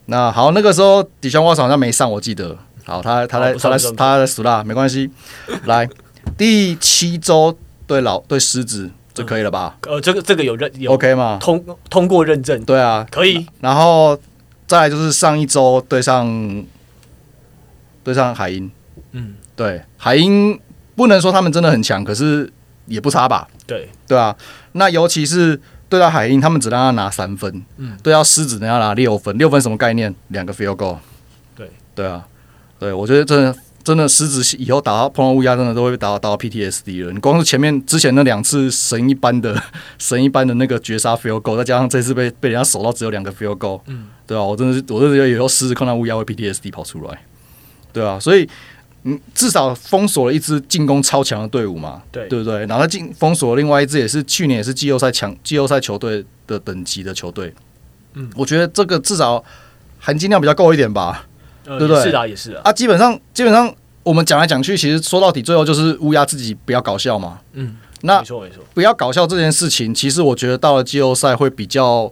[0.05, 2.57] 那好，那个时候 Deshaun Watson 好像没上，我记得。
[2.85, 5.09] 好，他他在他在他在死啦，没关系。
[5.65, 5.89] 来
[6.37, 9.77] 第七周对老对狮子，就可以了吧？
[9.87, 11.37] 呃，这个这个有认有 OK 吗？
[11.41, 13.45] 通通过认证，对啊，可以。
[13.59, 14.17] 然后。
[14.71, 16.63] 再来就是上一周对上
[18.05, 18.71] 对上海鹰，
[19.11, 20.57] 嗯，对，海鹰
[20.95, 22.49] 不能说他们真的很强，可是
[22.85, 23.49] 也不差吧？
[23.67, 24.33] 对，对啊。
[24.71, 30.15] 那尤其是对到海鹰，他们只让他拿三分，嗯，对到狮子，能要拿六分，六分什么概念？
[30.29, 30.97] 两个 field goal。
[31.53, 32.25] 对，对啊，
[32.79, 33.53] 对，我觉得真的。
[33.83, 37.11] 真的狮子以后打到碰到乌鸦，真的都会打到打到 PTSD 了。
[37.11, 39.61] 你光是前面之前那两次神一般的
[39.97, 47.21] 神一般的那个绝杀 field goal，再加上这次被被人家守到只有两个 field goal，嗯，对啊，我真的是，我真的觉得以后狮子碰到乌鸦会 PTSD 跑出来，
[47.91, 48.47] 对啊，所以
[49.03, 52.59] 嗯，至少封锁了一支进攻超强的队伍嘛，对对不对？
[52.67, 57.51] 然后他进封锁了另外一支也是去年也是季后赛强季后赛球队的等级的球队，
[58.13, 59.43] 嗯，我觉得这个至少
[59.97, 61.25] 含金量比较够一点吧。
[61.73, 62.03] 呃、对不对？
[62.03, 62.61] 是啊，也是啊。
[62.65, 67.39] 啊，基本上，基本上，我们讲来讲去，其实说到底，最后就是乌鸦自己不要搞笑嘛。
[67.53, 72.11] 嗯，那没错没错，不要搞笑这件事情，其实我觉得到了季后赛会比较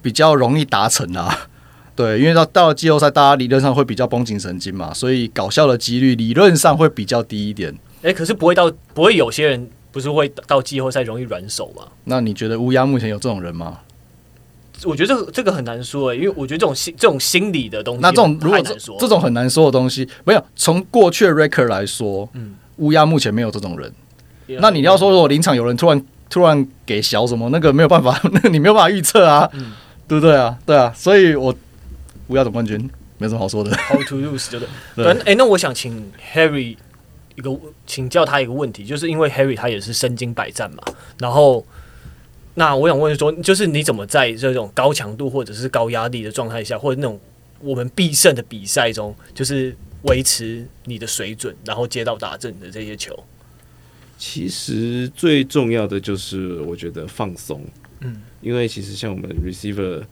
[0.00, 1.48] 比较容易达成啊。
[1.96, 7.76] 对，因为到到了季后赛，大家理论上会比较绷紧神经嘛，所以搞笑的几率理论上会比较低一点。
[8.02, 11.82] 哎，可是不会到不会有些人不是会到季后赛容易软手吗？
[12.04, 13.80] 那你觉得乌鸦目前有这种人吗？
[14.84, 23.92] 我觉得这个这个很难说诶、欸，因为我觉得这种心这种心理的东西，那这种如果这，这种很难说的东西，没有从过去的 record 来说，嗯，乌鸦目前没有这种人。
[24.48, 29.72] 嗯、那你要说如果临场有人突然突然给小什么，那个没有办法， 那个你没有办法预测啊，嗯、
[30.08, 30.56] 对不对啊？
[30.64, 31.54] 对啊，所以我
[32.28, 32.88] 乌鸦总冠军
[33.18, 33.70] 没什么好说的。
[33.76, 34.66] How to lose 就是
[34.96, 35.06] 对。
[35.06, 36.76] 哎、欸，那我想请 Harry
[37.34, 37.50] 一个
[37.86, 40.82] 请教他一个问题，就是因为 Harry 他也是身经百战嘛，
[41.18, 41.64] 然后。
[42.54, 47.18] 那我想问说，就是你怎么在这种高强度或者是高压力的状态下，或者那种
[47.60, 53.18] 我们必胜的比赛中，就是维持你的水准，然后接到打正的这些球？
[54.18, 57.64] 其实最重要的就是我觉得放松，
[58.00, 60.02] 嗯，因为其实像我们 receiver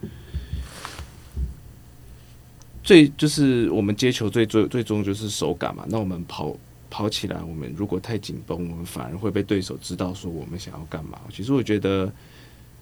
[2.82, 5.84] 最就是我们接球最最最终就是手感嘛。
[5.88, 6.56] 那我们跑
[6.90, 11.18] 跑起来，我们如果太紧绷，我们反而会被对手知道说我们想要干嘛。
[11.32, 12.12] 其实我觉得。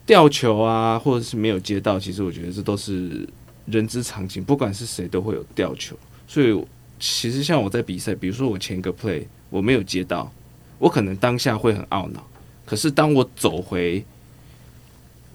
[0.07, 3.27] 掉球啊，或者是没有接到，其实我觉得这都是
[3.65, 5.97] 人之常情，不管是谁都会有掉球。
[6.25, 6.65] 所以
[6.97, 10.31] 其实像我在比赛，比如说我前一个 play 我没有接到，
[10.79, 12.25] 我可能当下会很懊恼。
[12.65, 14.01] 可是当我走回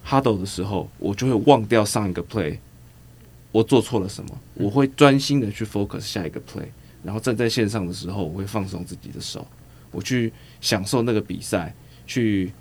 [0.07, 2.57] huddle 的时候，我就会忘掉上一个 play，
[3.51, 6.69] 我做错了什么，我会专心的去 focus 下一个 play。
[7.03, 9.47] 然后站在线上的时候，我会放松自己的手，
[9.91, 11.75] 我去享受那个比赛，
[12.07, 12.53] 去。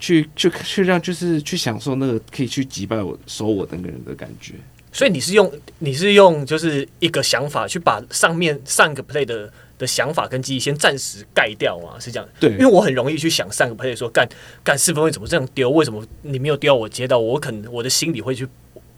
[0.00, 4.54] 去去去让就是去享受那个可以去击败我守我的那个人的感觉，
[4.92, 11.98] 所以你是用你是用就是一个想法去把上面上个 play 的的想法跟记忆先暂时盖掉吗？
[11.98, 12.28] 是这样？
[12.38, 14.24] 对，因为我很容易去想上个 play 说干
[14.62, 15.68] 干四分会怎么这样丢？
[15.70, 17.32] 为什么你没有丢我接到我？
[17.32, 18.46] 我可能我的心里会去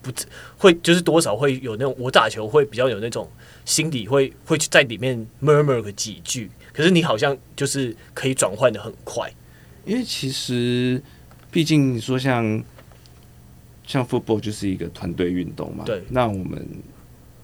[0.03, 0.11] 不
[0.57, 3.31] 会就是多少会有那种我打球会比较有那种
[3.65, 9.31] 心理会会在里面 murmur 个几句，可是你好像就是可以转换的很快，
[9.85, 11.03] 因为其实
[11.51, 12.65] 毕竟你说像
[13.87, 16.67] 像 football 就是一个团队运动嘛，对，那我们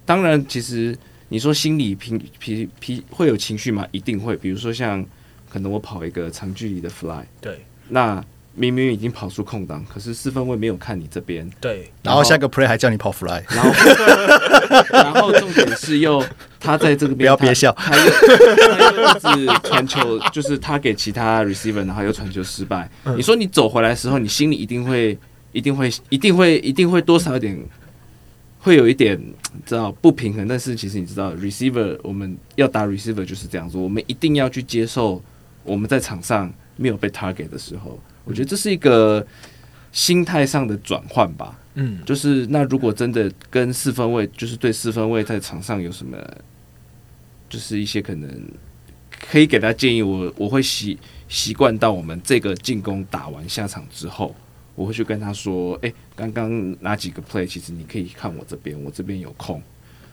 [0.05, 0.97] 当然其实
[1.29, 3.87] 你说心理平平平会有情绪嘛？
[3.92, 5.05] 一定会，比如说像
[5.51, 8.25] 可能我跑一个长距离的 fly，对，那。
[8.57, 11.49] 明明已经跑出空档，可是四分卫没有看你这边。
[11.61, 13.71] 对，然后下个 play 还叫你跑 fly，然后
[14.90, 16.25] 然后重点是又
[16.59, 18.11] 他在这个边， 不要憋笑，他又
[18.73, 22.90] 他又一直传球，就是他给其他 receiver，然后又传球失败。
[23.14, 25.19] 你说你走回来的时候，你心里一定会、
[25.53, 27.59] 一定会、一定会、一定会多少有点，
[28.59, 29.21] 会有一点
[29.66, 30.49] 知道不平衡。
[30.49, 35.23] 但是其实你知道，receiver 我们要打 receiver 就是这样子，我们一定要去接受
[35.62, 38.01] 我们在场上没有被 target 的时候。
[38.27, 39.27] 我觉得这是一个
[39.93, 41.59] 心态上的转换吧。
[41.79, 46.17] 嗯，就是那如果真的跟四分卫，就是对四分卫在场上有什么，
[47.49, 48.29] 就是一些可能
[49.31, 54.35] 可以给他建议我，我我会习习惯到我们这个进攻打完下场之后，
[54.75, 59.62] 我会去跟他说：“哎，刚刚哪几个 play，其实你可以看我这边，我这边有空。”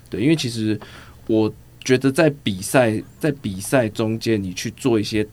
[0.09, 0.79] 对，因为其实
[1.27, 1.51] 我
[1.83, 5.27] 觉得在比赛在比赛中间，你去做一些。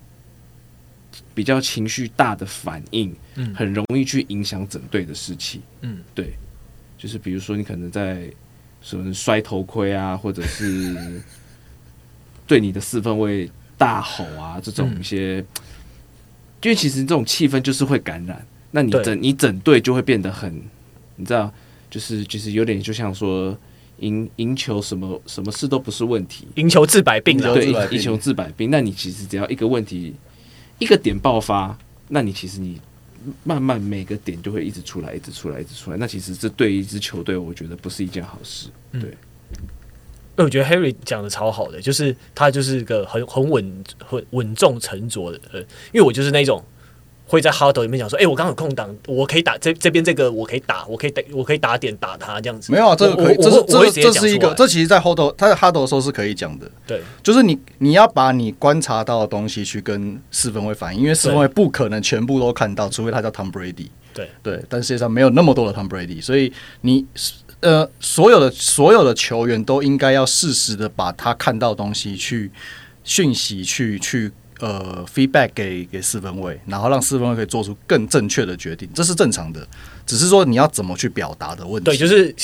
[1.34, 6.34] 比较情绪大的反应，嗯，很容易去影响整队的士气，嗯，对，
[6.98, 8.30] 就是比如说你可能在
[8.82, 11.20] 什么摔头盔啊， 或者是
[12.46, 15.62] 对你的四分卫大吼啊，这种一些，嗯、
[16.62, 20.54] 因为其实这种气氛就是会感染，那你整你整队就会变得很，
[21.16, 21.52] 你知道，
[21.90, 23.56] 就是就是有点就像说
[23.98, 30.14] 赢赢球什么什么事都不是问题，赢球治百病啊，对，赢球治百病，那你其实只要一个问题。
[30.80, 32.80] 一个点爆发，那你其实你
[33.44, 35.96] 慢慢每个点就会一直出来，一直出来，一直出来。
[35.96, 38.68] 那其实这对一支球队，我觉得不是一件好事。
[38.90, 39.16] 对，
[40.36, 45.40] 我觉得 Harry 讲的超好的，就是他就是个很很稳、很稳重、沉着的。
[45.52, 45.62] 人，
[45.92, 46.60] 因为我就是那种。
[47.30, 56.68] 会在 huddle 里面讲说：“哎、欸，我刚有空档，我可以打这这边这个，我可以打，我可以打，我可以打点打他这样子。”没有啊，这个可以，这是这这是一个，这其实，在 huddle 他在 huddle 的时候是可以讲的。
[56.88, 63.86] 对，就是你你要把你观察到的东西去跟四分卫反映，因为四分卫不可能全部都看到，除非他叫 Tom Brady。
[64.12, 67.06] 对对，但世界上没有那么多的 Tom Brady，所以你
[67.60, 72.50] 呃，所有的所有的球员都应该要适时的把他看到的东西去
[73.04, 74.32] 讯息去去。
[74.60, 79.66] 呃，feedback 给给四分位，然后让四分位可以做出更正确的决定，这是正常的。
[80.04, 81.84] 只是说你要怎么去表达的问题。
[81.84, 82.34] 对，就是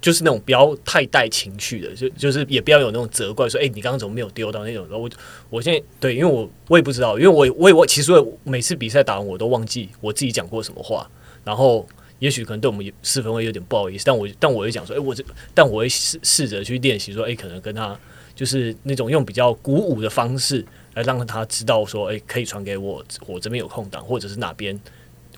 [0.00, 4.86] 就是那种不要太带情绪的，就就是也不要有那种责怪说，哎、你刚刚怎么没有丢到那种。
[4.90, 5.10] 我
[5.48, 11.10] 我现在对，因为我我也不知道，因为我我也我其实我每次比赛打完我都忘记我自己讲过什么话，
[11.42, 11.84] 然后
[12.20, 17.98] 也许可能对我们四分位有点不好意思，但我但我会讲说，哎、我这但我会试试着去练习说，哎、可能跟他
[18.36, 20.64] 就是那种用比较鼓舞的方式。
[20.94, 24.78] 来让他知道说，哎、欸，可以传给我，我这边有空档，或者是哪边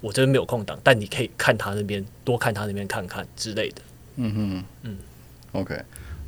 [0.00, 3.82] 我这边没有空档，但你可以看他那边，多看他那边看看之类的。
[4.16, 4.96] 嗯哼，嗯
[5.52, 5.78] ，OK，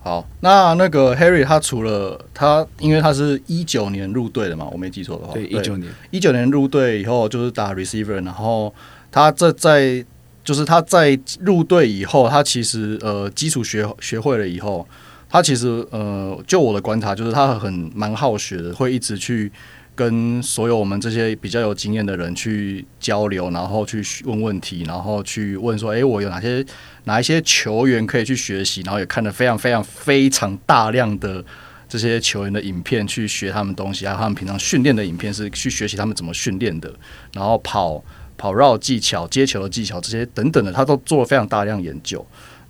[0.01, 8.75] 好，那那个 Harry 他除了他，因为他是一九年入队的嘛，我没记错的话，对，一九年，一九年入队以后就是打 receiver，然后
[9.11, 10.05] 他这在
[10.45, 14.87] 就是他在入队以后，他其实呃基础学学会了以后。
[15.35, 19.51] 他其实呃，就我的观察，就是他很蛮好学的，会一直去
[19.92, 26.64] 跟所有我们这些比较有经验的人去交流，然后去问问题，然后去问说，诶，我有哪些
[27.07, 31.44] 哪一些球员可以去学习，然后也看了非常非常非常大量的
[31.88, 36.94] 这些球员的影片，去学他们东西，还有他们平常训练的影片是去学习他们怎么训练的，
[37.33, 38.01] 然后跑
[38.38, 42.25] 跑绕技巧、接球的技巧这些等等的，他都做了非常大量研究。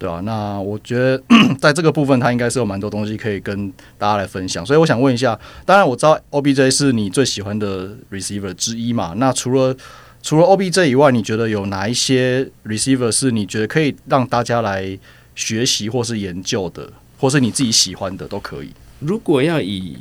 [0.04, 1.18] 对啊，那我觉得
[1.58, 4.64] 在这个部分，他应该是有蛮多东西可以跟大家来分享。
[4.66, 9.14] 所以我想问一下，当然我知道 OBJ 是你最喜欢的 receiver 之一嘛？
[9.16, 9.74] 那除了
[10.20, 14.98] 除了 OBJ 以外，你觉得有哪一些 receiver 是你觉得可以让大家来
[15.34, 18.74] 学习或是研究的，或是你自己喜欢的都可以？
[18.98, 19.96] 如果要以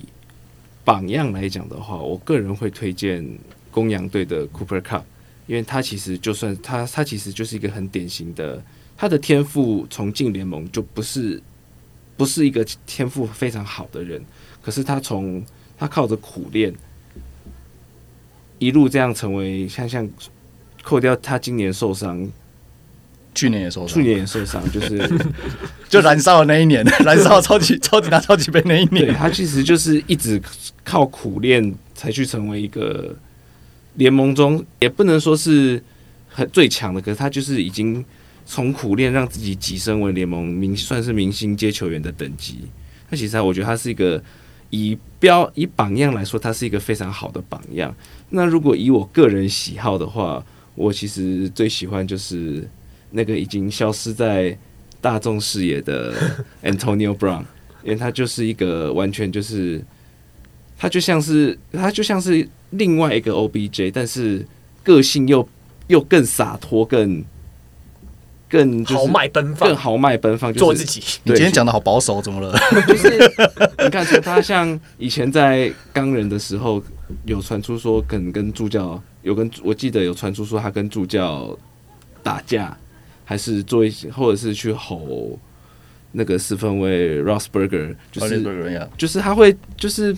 [0.84, 3.26] 榜样来讲的话，我个人会推荐
[3.72, 5.04] 公羊队的 Cooper Cup，
[5.48, 8.62] 因为他其实就算他他其实就是一个很典型的。
[8.96, 11.42] 他的天赋从进联盟就不是
[12.16, 14.24] 不是一个天赋非常好的人，
[14.62, 15.44] 可是他从
[15.78, 16.74] 他靠着苦练
[18.60, 20.08] 一路这样成为像像
[20.84, 22.30] 扣掉他今年受伤，
[23.34, 25.12] 去年也受伤，去年也受伤， 就是
[25.90, 30.42] 就燃烧的那一年， 燃烧超级超级大超级杯那一年，他其实就是一直
[30.86, 33.14] 靠苦练才去成为一个
[33.96, 35.84] 联盟中也不能说是
[36.30, 38.06] 很最强的，可是他就是已经。
[38.46, 42.60] 从苦练让自己跻身为联盟明算是明星阶球员的等级。
[43.10, 44.22] 那其实我觉得他是一个
[44.70, 47.96] 以标以榜样来说，他是一个非常好的榜样。
[48.30, 50.44] 那如果以我个人喜好的话，
[50.76, 52.68] 我其实最喜欢就是
[53.12, 54.58] 那个已经消失在
[55.00, 56.14] 大众视野的
[56.64, 57.44] Antonio Brown，
[57.84, 59.84] 因为他就是一个完全就是
[60.78, 64.44] 他就像是他就像是另外一个 OBJ，但是
[64.82, 65.48] 个性又
[65.88, 67.24] 又更洒脱，更
[68.54, 71.02] 更豪迈奔放，更豪迈奔放，做自己。
[71.24, 72.56] 你今天讲的好保守，怎么了？
[72.88, 73.18] 就是
[73.80, 76.80] 你看，从他像以前在钢人的时候，
[77.26, 81.58] 有传出说可能跟助教有跟，我记得有传出说他跟助教
[82.22, 82.78] 打架，
[83.26, 85.36] 还是做一些，或者是去吼
[86.12, 90.16] 那个四分卫 Roethlisberger，就是就是他会就是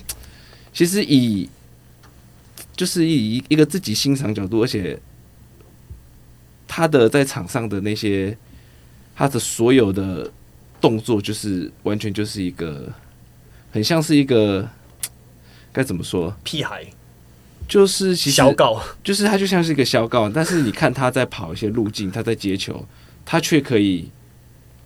[0.73, 1.49] 其实以
[2.75, 4.99] 就是以一个自己欣赏角度，而且。
[6.75, 8.37] 他的在场上的那些，
[9.15, 10.29] 他的所有的
[10.81, 12.91] 动作，就是完全就是一个，
[13.71, 14.67] 很像是一个
[15.71, 16.35] 该怎么说？
[16.43, 16.85] 屁孩，
[17.65, 22.85] 就是其实小告，就是他就像是一个小告，但是你看他在跑一些路径，他在接球，
[23.23, 24.11] 他却可以，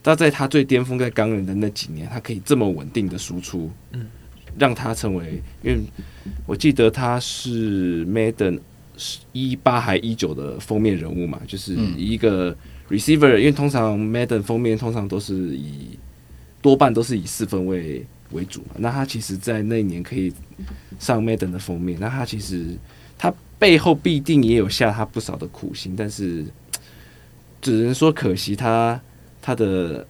[0.04, 4.06] 他在他最巅峰在钢人的那几年，他可以这么稳定的输出，嗯，
[4.60, 5.82] 让他成为，因为
[6.46, 8.60] 我记得他是 Madden。
[9.32, 12.56] 一八还一九的封面人物嘛，就是一个
[12.90, 15.98] receiver，因为通常 Madden 封面通常都是以
[16.62, 18.76] 多半都是以四分位为主嘛。
[18.78, 20.34] 那他其实，在那一年可以
[21.00, 22.78] 上 Madden 的封面，那他其实
[23.18, 26.46] 他背后必定也有下他不少的苦心，但是
[27.62, 29.00] 只能说可惜他
[29.42, 30.06] 他的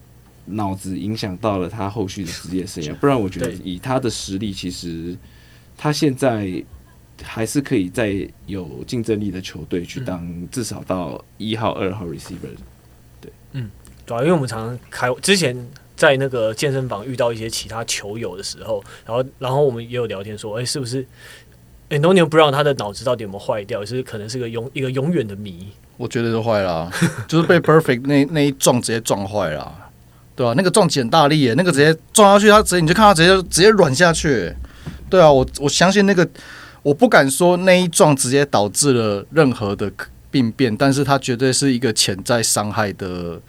[0.45, 2.93] 脑子影响到了他后续的职业生涯。
[2.95, 5.15] 不然我觉得以他的实力，其实
[5.77, 6.63] 他现在。
[7.23, 12.55] 还是可以在有竞争力的球队去当至少到一号、二号 receiver。
[13.21, 13.69] 对，嗯，
[14.05, 15.55] 对啊，因为我们常常开之前
[15.95, 21.05] 在那个健身房遇到一些其他球友的时候，然后然后我们也有聊天说，哎、欸，是不是
[21.89, 23.83] Antonio Brown 他的脑子到底有没有坏掉？
[23.85, 25.67] 是可能是个永一个永远的谜。
[25.97, 26.91] 我觉得是坏了，
[27.27, 29.91] 就是被 Perfect 那那一撞直接撞坏了，
[30.35, 30.53] 对吧、啊？
[30.55, 34.53] 那个撞击很大力耶，那个直接撞下去，他直接你就看他直接直接软下去。
[35.09, 36.27] 对啊，我我相信那个。
[36.81, 39.91] 我不敢说那一撞直接导致了任何的
[40.31, 43.41] 病变，但是它绝对是一个潜在伤害的，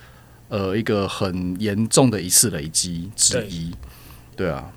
[0.48, 3.70] 呃，一个很严重的一次累积之一。
[4.34, 4.72] 对，对啊，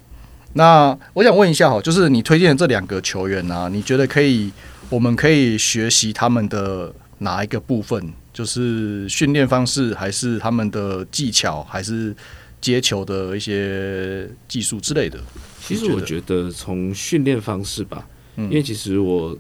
[0.54, 4.52] 那我想问一下哈，就是你推荐的这两个球员啊，你觉得可以，
[4.90, 8.14] 我们可以学习他们的哪一个部分？
[8.34, 12.16] 就是训练方式，还是他们的技巧，还是
[12.60, 15.20] 接球的一些技术之类的？
[15.62, 18.08] 其实我觉得从训练方式吧。
[18.36, 19.38] 因为其实我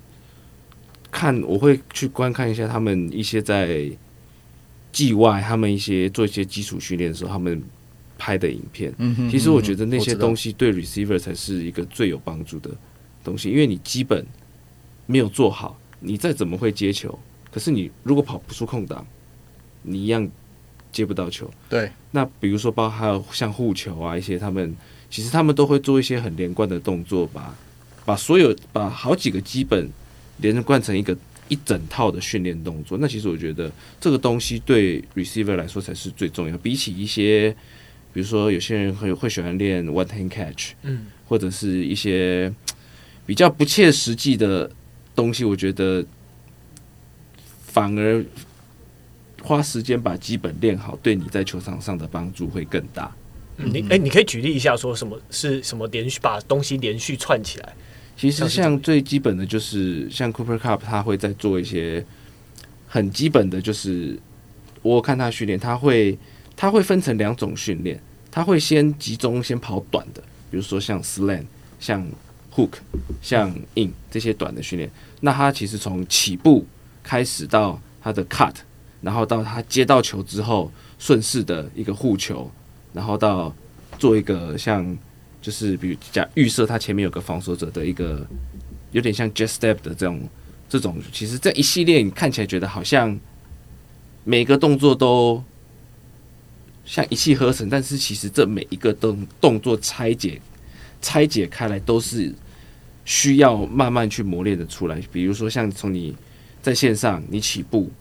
[1.12, 3.90] 看我会去观看一下他们一些在
[4.92, 7.62] 季外，他们一些做一些基础训练的时候，他们
[8.18, 8.94] 拍的影片。
[9.30, 12.70] 其实我觉得那些东西对 receiver 才是一个最有帮助的
[13.24, 14.26] 东西，因为你基本
[15.06, 17.18] 没有做好，你再怎么会接球，
[17.52, 19.06] 可是你如果跑不出空档，
[19.82, 20.30] 你一样
[20.92, 21.50] 接不到球。
[21.68, 21.92] 对。
[22.12, 24.76] 那比如说，包括还有像护球啊，一些他们
[25.10, 27.56] 其实他们都会做一些很连贯的动作吧。
[28.06, 29.90] 把所有把好几个基本
[30.38, 31.16] 连贯成一个
[31.48, 36.58] 一整套的训练动作，那其实我觉得这个东西对 receiver 来说才是最重要。
[36.58, 37.56] 比起一些，
[38.14, 42.52] 比如说有些人会会喜欢练 one hand catch，嗯，或者是一些
[43.26, 44.70] 比较不切实际的
[45.16, 46.04] 东西，我觉得
[47.68, 48.26] 反而
[49.42, 53.14] 花时间把基本练好，对你在球场上的帮助会更大。
[53.58, 57.76] 嗯，你哎，你可以举例一下，说什么是什么连续把东西连续串起来？
[58.16, 62.06] 其实像最基本的就是像 Cooper Cup，他会在做一些
[62.88, 64.18] 很基本的，就是
[64.82, 66.18] 我看他训练，他会
[66.56, 68.00] 他会分成两种训练，
[68.32, 71.46] 他会先集中先跑短的，比如说像 Slant、
[71.80, 72.08] 像
[72.56, 72.74] Hook、
[73.22, 74.90] 像 In 这些短的训练。
[75.22, 76.66] 那他其实从起步
[77.02, 78.56] 开始到他的 Cut，
[79.02, 82.50] 然后到他接到球之后顺势的一个护球，
[82.94, 83.54] 然后到
[83.98, 84.96] 做一个像。
[85.44, 88.26] 就是比如假预设他前面有个防守者的一个
[88.94, 90.22] 有点像 jet step 的这种
[90.70, 93.20] 这种，其实这一系列你看起来觉得好像
[94.24, 95.44] 每个动作都
[96.86, 100.42] 像一气呵成，但是其实这每一个动动作拆解
[101.02, 102.34] 拆解开来都是
[103.04, 105.00] 需要慢慢去磨练的出来。
[105.12, 106.16] 比如说像从你
[106.62, 107.92] 在线上你起步，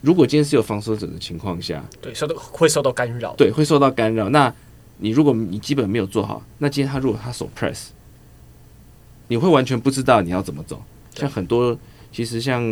[0.00, 4.28] 如果今天是有防守者的情况下，对，受到会受到干扰，对，会受到干扰。
[4.28, 4.52] 那
[4.98, 7.86] 你如果你基本没有做好，那今天他如果他手 press，
[9.28, 10.82] 你会完全不知道你要怎么走。
[11.14, 11.76] 像很多
[12.12, 12.62] 其实像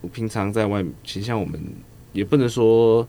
[0.00, 1.60] 我平常在外面，其实像我们
[2.12, 3.06] 也不能说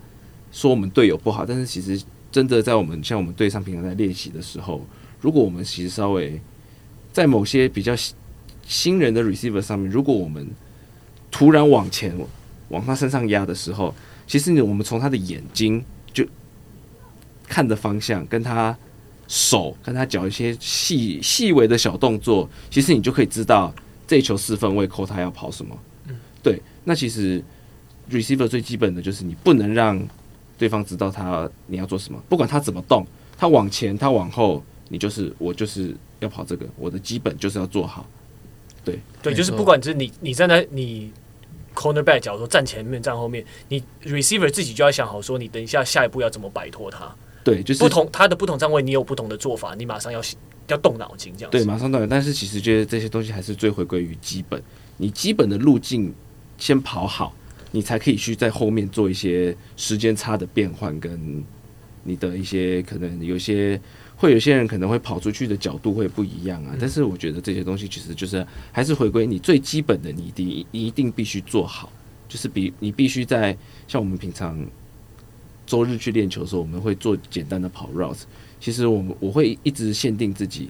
[0.51, 2.01] 说我们队友不好，但是其实
[2.31, 4.85] 真的在我们像我们队上平常在练习的时候，
[5.21, 6.39] 如果我们其实稍微
[7.11, 7.93] 在某些比较
[8.65, 10.47] 新人的 receiver 上面，如果我们
[11.29, 12.15] 突然往前
[12.69, 13.93] 往他身上压的时候，
[14.25, 15.83] 其实你我们从他的眼睛就
[17.47, 18.75] 看的方向，跟他
[19.27, 23.73] 手跟他脚一些细细微的小动作，其实你就可以知道
[24.07, 25.77] 这球四分位扣他要跑什么。
[26.07, 27.43] 嗯对，那其实
[28.11, 30.01] receiver 最基本的就是你不能让
[30.57, 33.05] 对方知道他你要做什么，不管他怎么动，
[33.37, 38.05] 他往前他往后，你就是我就是要跑这个，我的基本就是要做好。
[38.83, 41.11] 对对，就是不管是你你站在你
[41.73, 47.15] cornerback 角度站前面站后面，你 receiver 自己就要想好说，你等一下下一步要怎么摆脱他。
[47.43, 50.21] 对，就是不同他的不同站位，你有不同的做法，你马上要
[50.67, 51.51] 要动脑筋这样。
[51.51, 52.07] 对，马上动脑。
[52.07, 54.61] 但是其实觉得这些东西还是最回归于基本，
[54.97, 56.13] 你基本的路径。
[56.55, 57.35] 先跑好，
[57.71, 61.43] 你才可以去在后面做一些时间差的变换，跟
[62.03, 63.77] 你的一些可能有些
[64.15, 66.77] 会有些人可能会跑出去的角度会不一样啊。
[66.79, 71.91] 但是我觉得这些东西其实就是还是回归你最基本的，你一定你一定必须做好，
[72.29, 74.65] 就是比你必须在像我们平常
[75.73, 78.21] 周日去练球的时候，我们会做简单的跑 route。
[78.59, 80.69] 其实我们我会一直限定自己，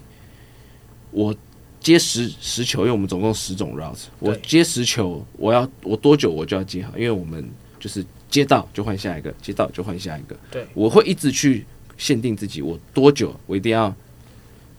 [1.10, 1.34] 我。
[1.80, 7.46] 接十十球，因为我们总共十种 route，我接十球，我要我多久我就要接好，因为我们
[7.78, 10.34] 就是接到就换下一个，接到就换下一个。
[10.50, 11.66] 对，我会一直去
[11.98, 13.94] 限定自己，我多久我一定要，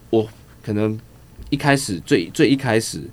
[0.09, 0.28] 我
[0.63, 0.99] 可能
[1.51, 3.03] 一开始最最一开始，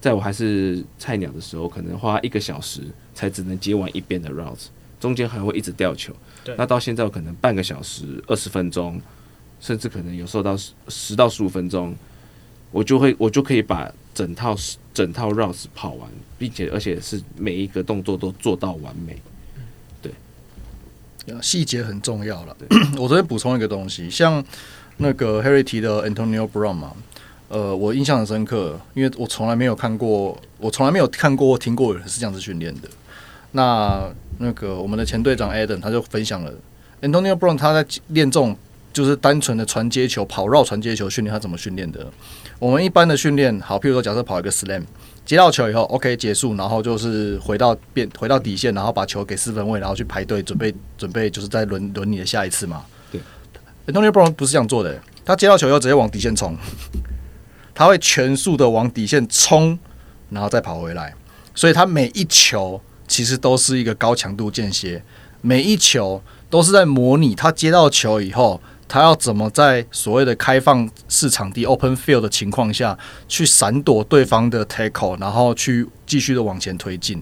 [0.00, 2.80] 在我还是菜鸟的时候，可能花一个小时
[3.14, 6.16] 才只能接完一边的 route，中间还会一直掉球。
[6.44, 9.00] 对，那到现在我可能半个小时、二十分钟，
[9.60, 11.94] 甚至可能有时候到十十到十五分钟。
[12.70, 14.56] 我就会，我就可以把整套
[14.92, 19.16] 整套 route 跑完，并且而且是每一个动作都做到完美。
[20.02, 20.12] 对，
[21.40, 22.56] 细节很重要了。
[22.98, 24.44] 我昨天补充一个东西，像
[24.96, 26.96] 那个 Harry 提的 Antonio Brown 嘛，
[27.48, 32.88] 呃，我印象很深刻，因为我从来没有看过，我从来没有看过、听过有人是这样子训练的。
[33.56, 36.52] 那那个我们的前队长 Adam 他就分享了
[37.00, 38.56] Antonio Brown 他在练这种
[38.92, 42.06] 就是单纯的传接球、跑绕传接球训练，他怎么训练的？
[42.60, 44.82] 我们一般的训练，好，譬如说，假设跑一个 slam，
[45.26, 52.84] 接到球以后，OK 结束，然后就是回到变回到底线，然后把球给四分位，然后去排队准备准备，就是在轮轮你的下一次嘛。
[53.10, 53.20] 对
[53.86, 56.56] ，Antonio Brown 不是这样做的，他接到球以后直接往底线冲，
[57.74, 59.76] 他会全速的往底线冲，
[60.30, 61.12] 然后再跑回来，
[61.54, 65.02] 所以他每一球其实都是一个高强度间歇，
[65.40, 68.60] 每一球都是在模拟他接到球以后。
[68.86, 72.96] 他要怎么在所谓的开放市场地 （open field） 的情况下
[73.26, 77.20] 去闪躲对方的 tackle，然后去继续的往前推进？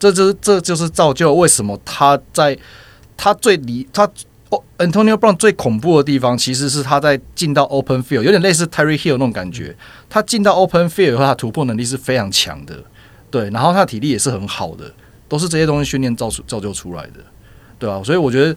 [0.00, 2.58] 这就是这就是造就为什么他在
[3.16, 4.10] 他最离他
[4.48, 9.76] 哦，Antonio Brown 最恐怖的地方，其实是他在进到 open field，有点类似 Terry Hill 那种感觉。
[10.08, 12.82] 他进到 open field 以后，他突破能力是非常强的，
[13.30, 14.92] 对，然后他体力也是很好的，
[15.32, 17.24] 都是这些东西训练造出造就出来的，
[17.78, 18.02] 对吧？
[18.04, 18.54] 所以我觉得。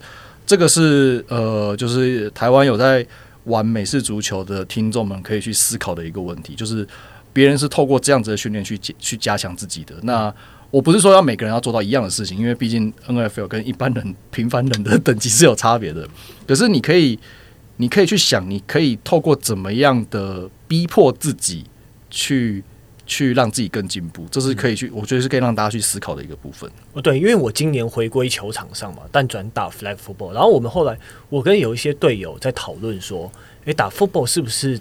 [0.48, 3.04] 这个是呃，就是台湾有在
[3.46, 6.86] 玩美式足球的听众们可以去思考的一个问题，就是
[7.32, 9.96] 别人是透过这样子的训练去去加强自己的。
[10.02, 10.32] 那
[10.70, 16.08] 我不是说要每个人要做到一样的事情，因为毕竟 NFL 跟一般人平凡人的等级是有差别的。
[16.46, 17.18] 可是你可以，
[17.78, 21.64] 你可以去想，你可以透过怎么样的逼迫自己
[22.08, 22.62] 去。
[23.06, 26.68] 去让自己更进步，这是可以去，我觉得是可以让大家去思考的一个部分。
[26.92, 30.98] 哦，对，因为我今年回归球场上嘛，但转打 flag football，然后我们后来
[31.28, 33.30] 我跟有一些队友在讨论说，
[33.64, 34.78] 诶，打 football 是不是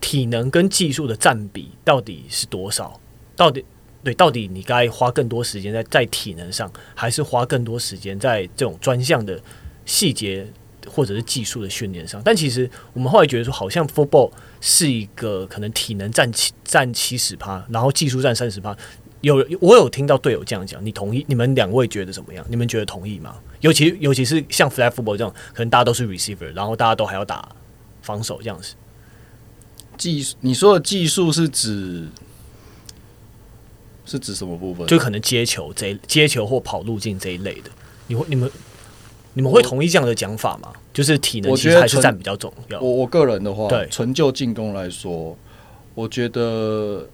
[0.00, 2.98] 体能跟技术的占比到底是多少？
[3.34, 3.64] 到底
[4.02, 9.38] 对，到底你该花更多时间在在体能上，还是花更多时间在这种专项的
[9.84, 10.46] 细节？
[10.86, 18.76] 或者是技术的训练上，但其实我们后来觉得说，好像 football 是一个可能体能占七占七十趴，然后技术占三十趴。
[19.20, 21.22] 有我有听到队友这样讲，你同意？
[21.28, 22.42] 你们两位觉得怎么样？
[22.48, 23.36] 你们觉得同意吗？
[23.60, 27.46] 尤其尤其是像 flag football 这样，可能大家都是 receiver，然后大家都还要打
[28.00, 28.74] 防守这样子。
[29.98, 32.08] 技术，你说的技术是指
[34.06, 34.86] 是指什么部分？
[34.86, 37.70] 就可能接球这接球或跑路径这一类的。
[38.06, 38.50] 你会你们？
[39.34, 40.72] 你们会同意这样的讲法吗？
[40.92, 42.80] 就是体能其实还是占比较重要。
[42.80, 45.36] 我我个人的话，对纯就进攻来说，
[45.94, 47.08] 我觉得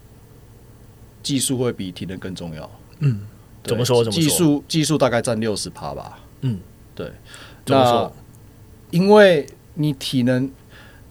[1.21, 2.69] 技术会比体能更重要。
[2.99, 3.21] 嗯，
[3.63, 4.03] 怎么说？
[4.03, 4.21] 怎么说？
[4.21, 6.19] 技术技术大概占六十趴吧。
[6.41, 6.59] 嗯，
[6.95, 7.11] 对。
[7.65, 8.13] 怎么说？
[8.89, 9.45] 因为
[9.75, 10.49] 你体能，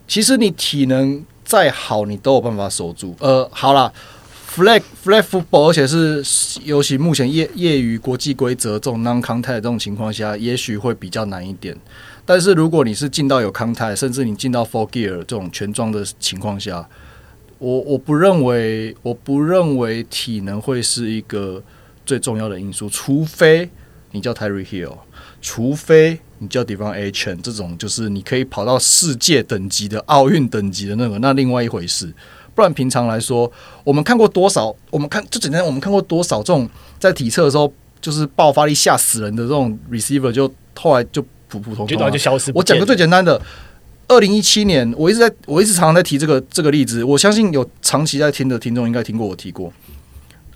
[0.08, 3.14] 其实你体能再好，你都有办法守住。
[3.20, 3.92] 呃，好啦
[4.56, 6.24] flag flag football，而且是
[6.64, 11.76] 尤其目前业业余国际规则这种 non contact 这种情况下，也许会比较难一点。
[12.24, 16.88] 但是如果你是进到有 contact，甚至你进到 full gear 这种全装的情况下，
[17.58, 21.62] 我我不认为我不认为体能会是一个
[22.06, 23.68] 最重要的因素，除非
[24.12, 24.96] 你叫 Terry Hill，
[25.42, 32.12] 除非你叫 De'Von Achane 这种就是你可以跑到世界等级的奥运等级的那个，那另外一回事。
[32.56, 33.48] 不然平常来说，
[33.84, 34.74] 我们看过多少？
[34.90, 36.66] 我们看就简单，我们看过多少这种
[36.98, 42.50] 在体测的时候就是爆发力吓死人的这种 receiver，就后来就普普通通、啊，就消失。
[42.54, 43.38] 我讲个最简单的，
[44.08, 47.04] 二零一七年，我一直在我一直常常在提这个这个例子。
[47.04, 49.70] 我相信有长期在听的听众应该听过我提过。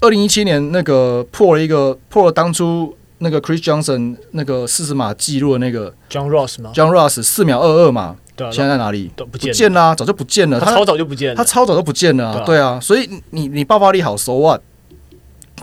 [0.00, 8.16] 二零一七年那个破了一个破了当初那个 Chris Johnson 那个四十码记录的那个 John Ross 吗？John Ross 四秒二二嘛。
[8.52, 9.10] 现在在哪里？
[9.16, 10.60] 都不见，不见了、啊，早就不见了。
[10.60, 12.44] 他超早就不见了，他超早就不见了、啊。
[12.46, 14.60] 对啊，所以你你爆发力好，so what？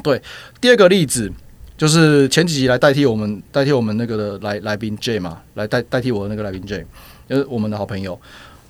[0.04, 0.22] 对，
[0.62, 1.32] 第二个例子
[1.76, 6.86] 就是前几集来代替我们代替我们那个的来来宾 J 嘛，来代代替我的那个来宾 J，
[7.28, 8.20] 就是我们的好朋友。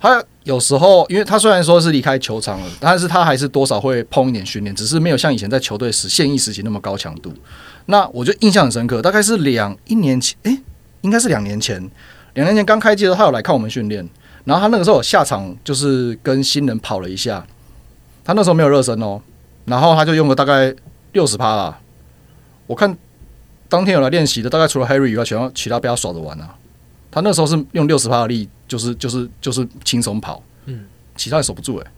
[0.00, 7.32] 他有时候，因为他虽然说是离开球场了，但是他还是多少会碰一点训练，只是没有像以前在球队时现役时期那么高强度。
[7.86, 10.60] 那我就印象很深刻，大概是两一年前，诶、欸，
[11.00, 11.90] 应该是两年前。
[12.38, 14.08] 两年前刚开机的时候，他有来看我们训练，
[14.44, 17.44] 然后他那个时候有下场，就是跟新人跑了一下。
[18.24, 19.20] 他那时候没有热身哦，
[19.64, 20.72] 然后他就用了大概
[21.14, 21.80] 六十趴啦。
[22.68, 22.96] 我看
[23.68, 26.54] 当天有来练习的，大概除了 Harry 以外，全部其他被他耍着玩啊。
[27.10, 30.84] 他那时候是用六十趴的力，就是就是就是轻松跑，嗯，
[31.16, 31.90] 其他也守不住诶、欸。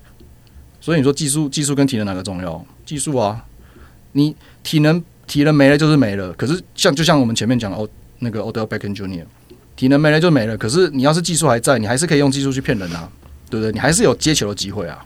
[0.80, 2.64] 所以你说技术技术跟体能哪个重要？
[2.86, 3.44] 技术啊，
[4.12, 6.32] 你体能体能没了就是没了。
[6.32, 7.86] 可是像就像我们前面讲的哦，
[8.20, 9.26] 那个 Odell Beckham Jr。
[9.80, 13.10] 体能没了就没了，可是你要是技术还在，你还是可以用技术去骗人啊，
[13.48, 13.72] 对不对？
[13.72, 15.02] 你还是有接球的机会啊。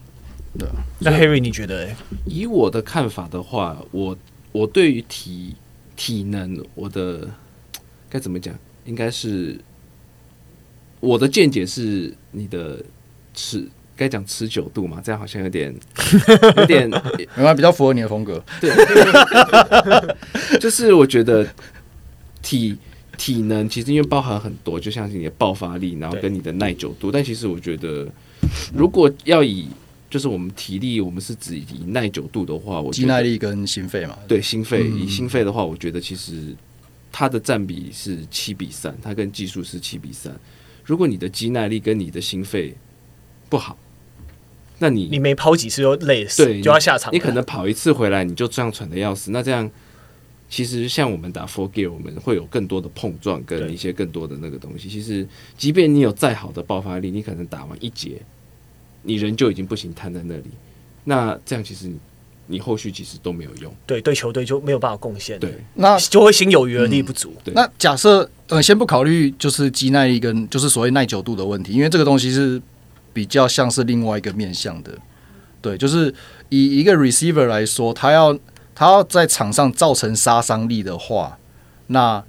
[0.58, 0.68] 对，
[0.98, 1.88] 那 Harry 你觉得？
[2.26, 4.18] 以我的看法的话，我
[4.50, 5.54] 我对于体
[5.94, 7.30] 体能，我的
[8.10, 8.52] 该怎么讲？
[8.84, 9.56] 应该是
[10.98, 12.82] 我的见解是你的
[13.32, 13.64] 持
[13.96, 15.00] 该讲持久度嘛？
[15.04, 15.72] 这样好像有点
[16.56, 16.90] 有点，
[17.36, 18.44] 原来比较符合你的风格。
[18.60, 18.72] 对，
[20.58, 21.46] 就是我觉得
[22.42, 22.76] 体。
[23.16, 27.10] 体能其实因为包含很多，就像是你的爆发力，然后跟你的耐久度。
[27.10, 28.08] 但其实我觉得，
[28.74, 29.68] 如果要以
[30.10, 34.16] 就是我们体力，我们是指以耐久度的话，我肌耐力跟心肺嘛。
[34.28, 36.54] 对，心肺以心肺的话，我觉得其实
[37.10, 40.32] 它的占比是七比三，它跟技术是七比三。
[40.84, 42.74] 如果你的肌耐力跟你的心肺
[43.48, 43.76] 不好，
[44.78, 47.12] 那你你没跑几次就累死，对，就要下场。
[47.12, 49.70] 你可能跑一次回来你就这样喘的要死，那这样。
[50.54, 54.88] 其实像我们打 Full Gear，我们会有更多的碰撞跟一些更多的那个东西。
[54.88, 55.26] 其实，
[55.58, 58.22] 即便你有再好的爆发力，你可能打完一节，
[59.02, 60.44] 你人就已经不行，瘫在那里。
[61.02, 61.90] 那这样其实
[62.46, 63.74] 你后续其实都没有用。
[63.84, 65.40] 对，对球队就没有办法贡献。
[65.40, 67.34] 对，那就会心有余而力不足。
[67.46, 72.62] 嗯、那假设呃，先不考虑就是肌耐力跟就是所谓耐久度的问题，因为这个东西是
[73.12, 74.96] 比较像是另外一个面向的。
[75.60, 76.14] 对，就是
[76.48, 78.38] 以一个 receiver 来说，他要。
[78.74, 81.38] 他要在场上造成杀伤力的话，
[81.86, 82.24] 那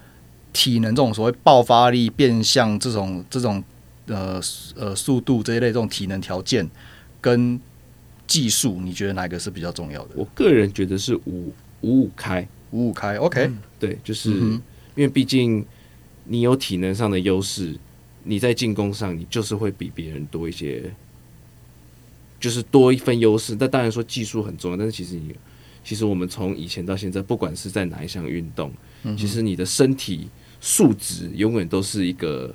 [0.54, 3.64] 体能这种所谓爆发力、变相这种这种
[4.06, 4.40] 呃
[4.76, 6.70] 呃速度这一类这种体能条件
[7.20, 7.60] 跟
[8.28, 10.12] 技术，你觉得哪个是比较重要的？
[10.16, 14.62] 我个人觉得是五五五开五五开，OK，嗯，对，就是因
[14.98, 15.66] 为毕竟
[16.26, 17.76] 你有体能上的优势，
[18.24, 20.94] 你在进攻上你就是会比别人多一些，
[22.40, 23.58] 就是多一分优势。
[23.60, 25.36] 那当然说技术很重要，但是其实你。
[25.86, 28.74] 其实我们从以前到现在，不管是在哪一项运动，
[29.16, 30.28] 其实你的身体
[30.60, 32.52] 素质永远都是一个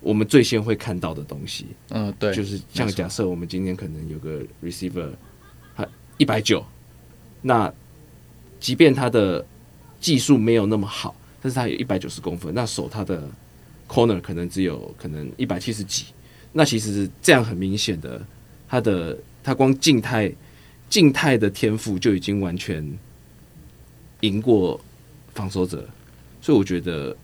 [0.00, 1.66] 我们最先会看到的东西。
[1.90, 5.10] 嗯，对，就是像假设我们今天可能有个 receiver，
[5.76, 6.64] 他一百九，
[7.42, 7.70] 那
[8.58, 9.44] 即便他的
[10.00, 13.28] 技术没有那么好，但是他有一百九十公分，那手他的
[13.86, 16.06] corner 可能只有可能一百七十几，
[16.50, 18.26] 那其实这样很明显的，
[18.66, 20.32] 他的他光静态。
[20.94, 22.88] 静态的天赋就已经完全
[24.20, 24.80] 赢过
[25.34, 25.84] 防守者，
[26.40, 27.16] 所以我觉得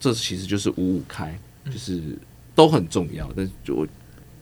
[0.00, 2.18] 这其实就是五五开，就是
[2.52, 3.86] 都很重要，但是就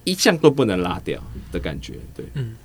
[0.04, 1.22] 一项都不能拉掉
[1.52, 1.96] 的感觉。
[2.14, 2.56] 对，嗯，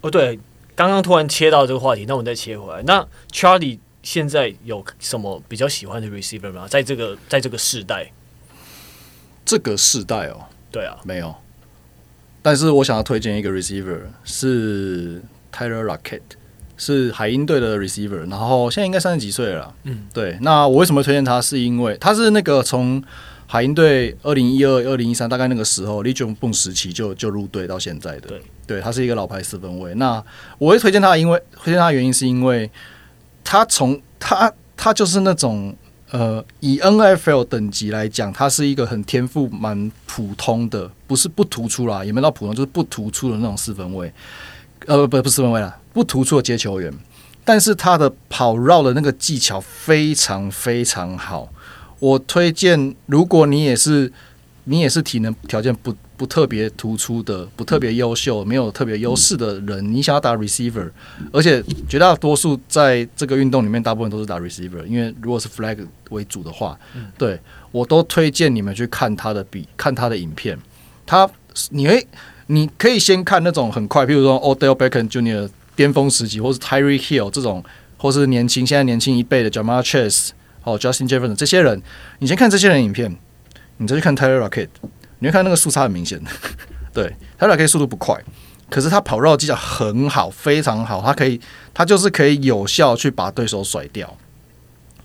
[0.00, 0.38] 哦，对，
[0.76, 2.80] 刚刚突然切到这个话题，那我们再切回来。
[2.84, 6.68] 那 Charlie 现在有什么比较喜欢的 receiver 吗？
[6.68, 8.12] 在这个在这个世代，
[9.44, 11.34] 这个世代哦，对啊，没有。
[12.46, 15.20] 但是我想要推荐一个 receiver 是
[15.52, 16.20] Tyler Lockett，
[16.76, 19.74] 是海鹰队的 receiver，然后现在应该三十几岁了。
[19.82, 20.38] 嗯，对。
[20.42, 21.42] 那我为什么推荐他？
[21.42, 23.02] 是因为他是那个从
[23.48, 28.28] 海鹰队二零一二、二零一三大概那个时候，Legion Boom 时期就就入队到现在的。
[28.28, 29.92] 对，对他是一个老牌四分卫。
[29.94, 30.22] 那
[30.58, 32.70] 我会推荐他，因为推荐他的原因是因为
[33.42, 35.74] 他从他他就是那种
[36.10, 44.12] 呃，以 NFL 等级来讲，他是一个很天赋蛮普通的，不是不突出啦，也没到普通，就是不突出的那种四分位。
[44.86, 46.92] 呃，不不是四分位啦，不突出的接球员。
[47.44, 51.48] 但是他的跑绕的那个技巧非常非常好，
[51.98, 54.12] 我推荐，如果你也是
[54.68, 60.90] 你也是体能条件不不特别突出的，不特别优秀，没有特别优势的人，你想要打 receiver，
[61.32, 65.78] 而且绝大多数在这个运动里面，大部分都是打 receiver，因为如果是 flag
[66.10, 66.76] 为主的话，
[67.16, 67.38] 对
[67.70, 70.58] 我都推荐你们去看他的比看他的影片，
[71.06, 71.30] 他
[71.70, 72.04] 你会
[72.48, 75.48] 你可以先看那种很快，譬如说 Odell Beckham Jr.
[75.76, 77.62] 巅峰时期，或是 Tyreek Hill 这种，
[77.98, 80.30] 或是年轻现在年轻一辈的 Ja'Marr Chase
[80.64, 81.80] 哦 Justin Jefferson 这些人，
[82.18, 83.14] 你先看这些人影片，
[83.78, 84.68] 你再去看 Tyler Rocket，
[85.18, 86.20] 你会看那个速差很明显。
[86.92, 88.22] 对，Tyler Lockett 速度不快，
[88.70, 91.40] 可是他跑绕技巧很好，非常好，他可以，
[91.74, 94.16] 他就是可以有效去把对手甩掉。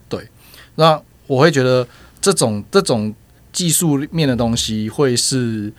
[0.07, 0.29] 对，
[0.75, 1.87] 那我会觉得
[2.19, 3.13] 这种这种
[3.51, 5.71] 技术面的东西会是，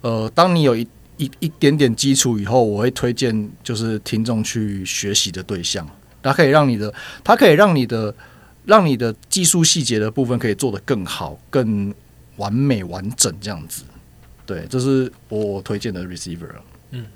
[0.00, 0.86] 呃，当你有一。
[1.18, 5.86] 一一点点基础以后，我会推荐就是听众去学习的对象，
[6.20, 8.12] 它可以让你的，它可以让你的，
[8.64, 11.94] 让你的技术细节的部分可以做得更好、更
[12.36, 13.82] 完美、完整这样子。
[14.46, 16.48] 对，这是我推荐的 receiver。
[16.90, 17.06] 嗯，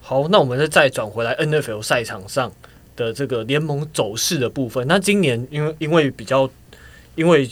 [0.00, 2.52] 好，那我们再转回来 NFL 赛场上
[2.96, 4.86] 的这个联盟走势的部分。
[4.86, 6.50] 那今年因为因为比较
[7.14, 7.50] 因为。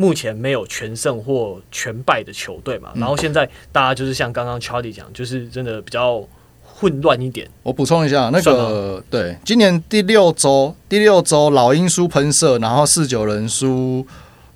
[0.00, 6.24] 目前没有全胜或全败的球队嘛，然后现在大家就是像刚刚 Charlie 讲，就是真的比较
[6.62, 7.50] 混乱一点。
[7.64, 14.06] 我补充一下，那个对，今年第六周，第六周老鹰输喷射，然后四九人输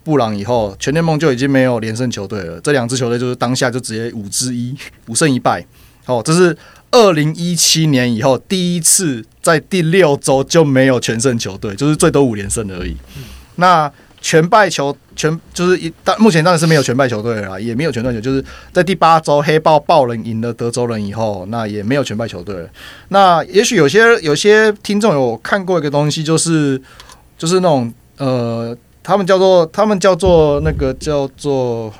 [0.04, 2.60] 布朗以后，全联盟就已经没有连胜球队了。
[2.60, 4.76] 这两支球队就是当下就直接五之一，
[5.08, 5.64] 五胜一败。
[6.06, 6.56] 哦，这是
[6.90, 12.96] 二零一七年以后第一次在第六周就没有全胜球队，就是最多五连胜而已。
[13.56, 13.90] 那
[14.20, 22.56] 全败球全就是一，但目前当然是没有全败球队了，也没有全败球，就是在第八周黑豹爆人赢了德州人以后，那也没有全败球队。
[23.08, 26.80] 那也许有些有些听众有看过一个东西，就是
[27.36, 31.92] 就是那种呃，他们叫做他们叫做那个叫做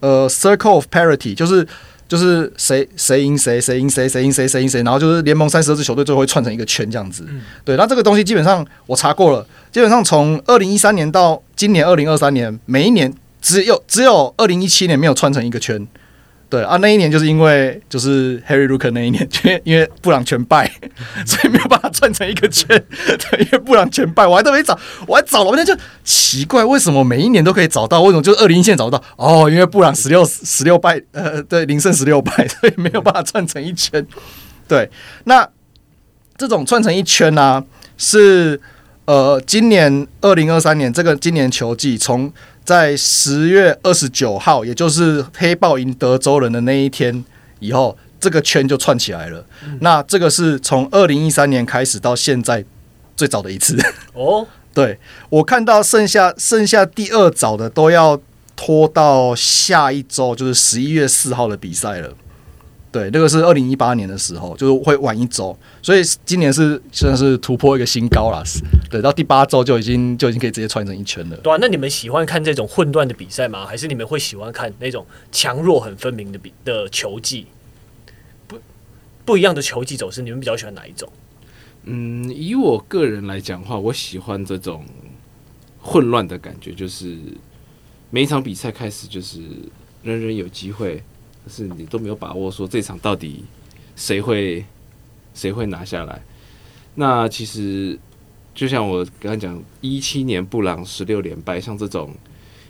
[0.00, 1.66] 呃 Circle of Parity，就是。
[2.10, 7.24] 就是谁谁赢谁，谁赢谁，谁赢谁，谁赢谁，然后就是联盟三十二支球队最后会串成一个圈这样子。
[7.64, 15.86] 对，那这个东西基本上我查过了，基本上从二零一三年到今年二零二三年，每一年只有只有二零一七年没有串成一个圈。
[16.48, 20.68] 对啊，那一年就是因为就是 Harry Luker 那一年，因为因为布朗全败，
[21.24, 22.68] 所以没有办法串成一个圈。
[22.96, 28.00] 对，因为布朗全败，我还特别找，我还找了，那就奇怪，为什么每一年都可以找到？
[28.02, 29.02] 为什么就是二零一七年找不到？
[29.16, 34.06] 哦，因为布朗十六十六败，呃，对，零胜十六败， 所以没有办法串成一圈。
[34.68, 34.88] 对，
[35.24, 35.48] 那
[36.36, 37.64] 这种串成一圈呢、
[37.98, 38.60] 是
[39.06, 42.32] 呃，今年二零二三年这个今年球季从。
[42.62, 47.24] 在十月二十九号，也就是黑豹赢德州人的那一天
[47.58, 49.44] 以后，这个圈就串起来了。
[49.64, 52.64] 嗯、那这个是从二零一三年开始到现在
[53.16, 53.76] 最早的一次。
[54.12, 54.98] 哦， 对，
[55.30, 58.20] 我看到剩下剩下第二早的都要
[58.54, 62.12] 拖到下一周，就是十一月四号的比赛了。
[62.92, 68.42] 对，那个是二零一八年的时候，就是会晚一周，所以今年是算是突破一个新高了。
[68.90, 71.36] 对，到第八周就已经就已经可以直接串成一圈了。
[71.36, 73.64] 对啊，那你们喜欢看这种混乱的比赛吗？
[73.64, 77.46] 还是你们会喜欢看那种强弱很分明的比的球技？
[79.30, 81.08] 不一样的球技走势，你们比较喜欢哪一种？
[81.84, 84.84] 嗯，以我个人来讲的话，我喜欢这种
[85.78, 87.16] 混乱的感觉，就是
[88.10, 89.40] 每一场比赛开始就是
[90.02, 90.96] 人人有机会。
[91.44, 93.44] 可是你都没有把握说这场到底
[93.94, 94.64] 谁会
[95.32, 96.20] 谁会拿下来？
[96.96, 97.96] 那其实
[98.52, 102.12] 就像我刚刚讲，一七年布朗十六连败，像这种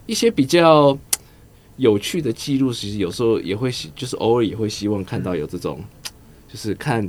[0.04, 0.96] 一些比较
[1.78, 5.82] 有趣的记录，其实有时候也会，就是偶尔也会希望看到有这种，
[6.52, 7.08] 就是看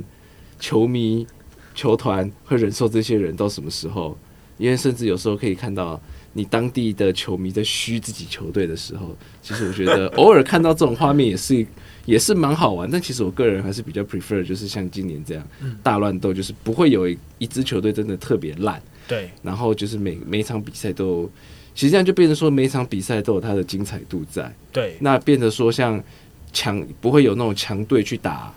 [0.60, 1.26] 球迷
[1.74, 4.16] 球团会忍受这些人到什么时候，
[4.58, 6.00] 因为甚至有时候可以看到。
[6.34, 11.66] 你当地的球迷在嘘自己球队的时候，其实我觉得 偶尔看到这种画面也是
[12.06, 12.90] 也是蛮好玩。
[12.90, 15.46] 但其实我个人还是比较 prefer 就是像今年这样
[15.82, 18.80] 大乱斗，就是不会有一支球队真的特别烂。
[19.06, 21.30] 对，然后就是每每一场比赛都，
[21.74, 24.50] 其实这样就变成说每一场比赛都有它的精彩度在。
[24.72, 26.02] 对，那变得说像
[26.50, 28.50] 强不会有那种强队去打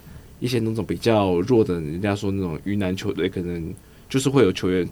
[0.46, 3.74] 一些那种比较弱的，人家说那种云南球队，可能
[4.08, 4.88] 就是会有球员。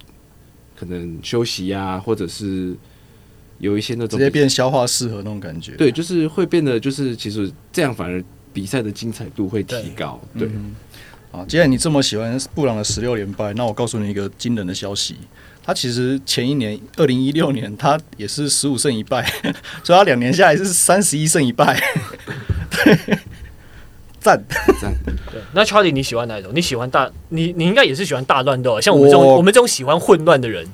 [0.77, 2.75] 可能休息呀、啊，或者是
[3.59, 5.71] 有一些那种直接变消化适合那种感觉。
[5.77, 10.21] 对，就是会变得就是其实这样反而比赛的精彩度会提高。
[10.37, 10.51] 对，
[11.31, 15.15] 啊，既然你这么喜欢布朗的十六连败，那我告诉你一个惊人的消息，
[15.63, 19.25] 他其实前一年二零一六年他也是十五胜一败，
[19.85, 21.81] 所以他两年下来是三十一胜一败。
[22.69, 22.99] 对，
[24.25, 24.43] 赞
[24.81, 24.91] 赞。
[25.31, 26.51] 对，那 Charlie 你喜欢哪一种？
[26.55, 27.11] 你喜欢大？
[27.29, 30.67] 你你应该也是喜欢大乱斗，像我们这种我，我们这种喜欢混乱的人。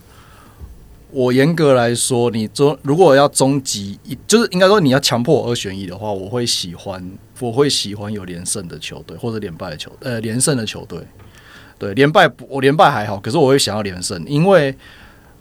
[1.11, 7.05] 我严格来说，你终如果要终极一，就是应该说你要强迫我二选一的话，我会喜欢，
[7.40, 11.01] 我会喜欢有连胜的球队或者连败的球，呃，连胜的球队。
[11.80, 14.72] 对，连败我连败还好，可是我会想要连胜，因为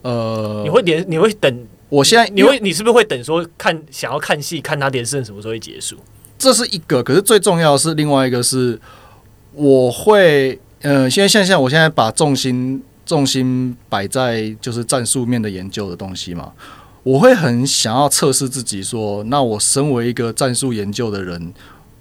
[0.01, 5.97] 呃，你会连你会等，我现在你会你是不是会等说看想要看戏看他连胜什么时候会结束？
[6.39, 8.79] 这是一个，可是最重要的是另外一个是，
[9.53, 12.81] 我会呃，现在现在我现在把重心。
[13.05, 16.53] 重心摆在就是战术面的研究的东西嘛，
[17.01, 21.51] 我会很想要测试自己，说，那我身为一个战术研究的人，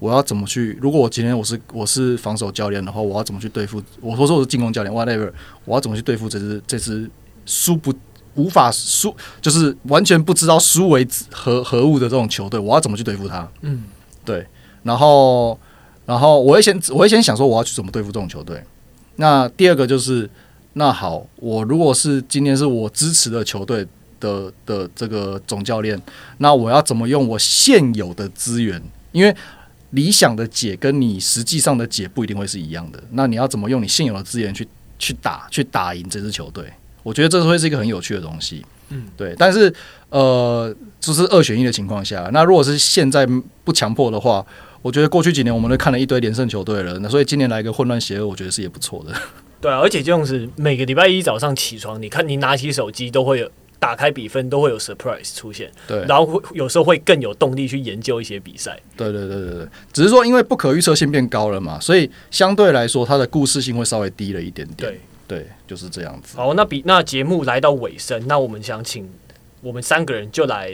[0.00, 0.78] 我要怎么去？
[0.82, 3.82] 如果我今天我是我是防守教练的话，我要怎么去对付？
[4.02, 5.32] 我说说我是进攻教练，whatever，
[5.64, 7.10] 我要怎么去对付这支这支
[7.46, 7.90] 输不
[8.34, 13.48] 无法输，就是完全不知道输为何何物的这种球队，我要怎么去对付他？
[13.62, 13.84] 嗯，
[14.32, 14.46] 对。
[14.82, 15.58] 然后，
[16.06, 18.62] 然后我会先我会先想说，我要去怎么对付这种球队。
[19.16, 20.28] 那第二个就是。
[20.74, 23.84] 那好，我如果是今天是我支持的球队
[24.20, 26.00] 的的这个总教练，
[26.36, 28.80] 那我要怎么用我现有的资源？
[29.10, 29.34] 因为
[29.90, 33.02] 理想的解跟你实际上的解不一定会是一样的。
[33.12, 34.68] 那你要怎么用你现有的资源去
[35.00, 36.72] 去打去打赢这支球队？
[37.02, 38.64] 我觉得这是会是一个很有趣的东西。
[38.90, 39.34] 嗯，对。
[39.36, 39.74] 但是
[40.10, 43.26] 呃，就是二选一的情况下，那如果是现在
[43.64, 44.44] 不强迫的话，
[44.80, 49.12] 我觉得过去几年我们都看了一堆连胜球队了，那所以今年来一个混乱邪恶，我觉得是也不错的。
[49.60, 53.50] 对啊，而且这样子，每个礼拜一早上起床，你看你拿起手机都会有
[53.80, 55.68] 打开比分，都会有 surprise 出现。
[55.86, 58.78] 对，然后会有时候会更有动力去研究一些比赛。
[58.96, 64.76] 对对对对对，只是说因为不可预测性变高了嘛，所以相对来说它的故事性会稍微低了一点点。
[64.76, 66.36] 对对，就是这样子。
[66.36, 69.08] 好，那比那节目来到尾声，那我们想请
[69.60, 70.72] 我们三个人就来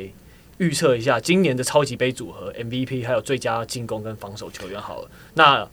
[0.59, 4.81] 预测一下今年的超级杯组合 MVP，还有最佳进攻跟防守球员。
[4.81, 5.69] 好了，那。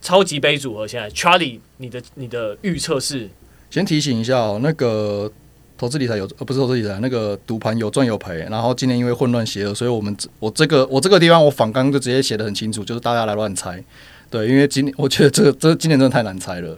[0.00, 3.28] 超级杯组合现在，Charlie，你的你的预测是？
[3.70, 5.30] 先提醒一下哦，那个
[5.78, 8.38] 投资理财有呃不是投资理财，那个赌盘有赚有赔。
[8.50, 13.80] 然后今年因为混乱邪恶，所以我们我这个我这个地方我反刚就直接写的很清楚，就是大家来乱猜。
[14.28, 16.76] 对，因为今我觉得这个这今年真的太难猜了。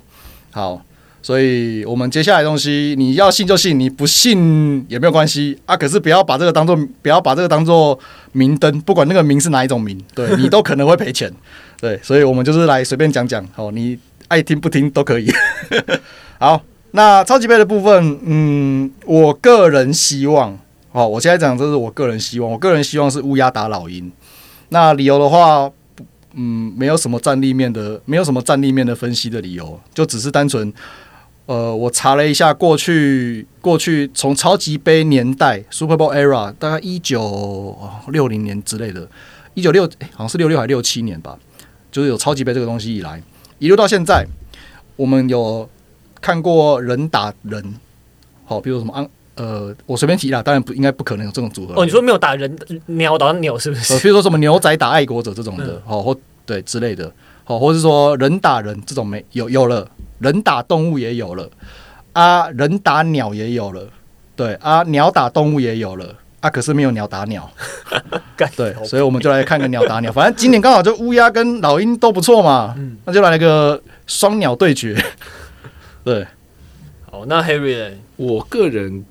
[0.51, 0.85] 好，
[1.25, 5.75] 所以我们接下来的东西你要信就信，你不信也没有关系啊。
[5.75, 7.99] 可是不要把这个当做不要把这个当做
[8.33, 11.33] 明灯，不管那个明是哪一种明，对 你都可能会赔钱。
[11.81, 13.99] 对，所以我们就是来随便讲讲，好，你
[14.29, 15.33] 爱听不听都可以。
[16.39, 16.61] 好，
[16.91, 20.59] 那超级杯的部分，嗯，我个人希望，
[20.93, 24.13] 好，我现在讲这是我个人希望，我个人希望是乌鸦打老鹰。
[24.69, 25.71] 那理由的话，
[26.35, 30.73] 嗯，没有什么战力面的，没有什么战力面的分析的理由，就只是单纯，
[31.47, 37.79] 呃，我查了一下过去，过去从超级杯年代 Super Bowl era 大概一九
[38.09, 39.07] 六零年之类的，
[39.53, 41.39] 一九六，好像是六六还六七年吧。
[41.93, 43.23] 就是有超级杯这个东西以来，
[43.61, 44.27] 一路到现在，
[44.97, 45.69] 我们有
[46.21, 47.63] 看过人打人，
[48.45, 51.75] 好，比如什么安呃，我随便提啦，当然不应该不可能有这种组合。
[51.77, 53.95] 哦，你说没有打人，鸟打鸟是不是？
[53.95, 57.13] 呃，比如说什么牛仔打爱国者这种的，好、嗯，或对之类的，
[57.45, 59.89] 好，或者是说人打人这种没有有了，
[60.19, 61.51] 人打动物也有了
[62.13, 63.89] 啊，人打鸟也有了，
[64.37, 66.17] 对啊，鸟打动物也有了。
[66.41, 67.51] 啊，可是没有鸟打鸟，
[68.55, 70.13] 对，所以我们就来看个鸟打鸟。
[70.13, 74.95] 反正今年刚好就乌鸦跟老鹰都不错嘛，那就来个双鸟对决。
[76.05, 76.27] 对，
[77.11, 79.03] 好，那 Harry，我个人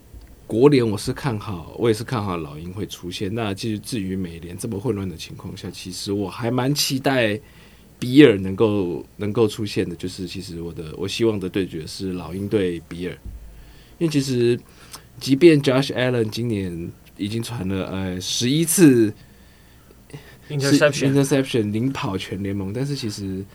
[0.46, 3.34] 国联我是看好，我也是看好老鹰会出现。
[3.34, 7.40] 那其实至于美联这么混乱的情况下，其实我还蛮期待
[8.00, 9.96] 比尔能够能够出现的。
[9.96, 13.14] 就是其实我的我希望的对决是老鹰对比尔，
[14.00, 14.60] 因为其实
[15.20, 16.92] 即便 Josh Allen 今年。
[17.16, 19.14] 已经传了呃十一次
[20.50, 23.46] interception interception 领跑全联盟，但是其实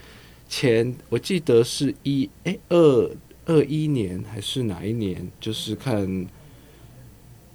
[0.49, 3.11] 前我记得是一哎二
[3.47, 5.28] 二一年还是哪一年？
[5.41, 6.24] 就是看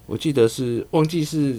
[0.06, 1.58] 我记得是忘记是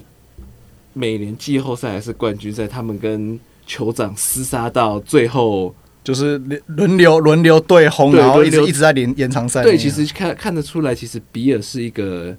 [0.93, 9.63] 每年季后赛还是冠军赛，他们跟酋长厮杀到最后，就是轮流轮流对轰，然后一直一直在延延长赛。
[9.63, 12.37] 对，其实看看得出来，其实比尔是一个。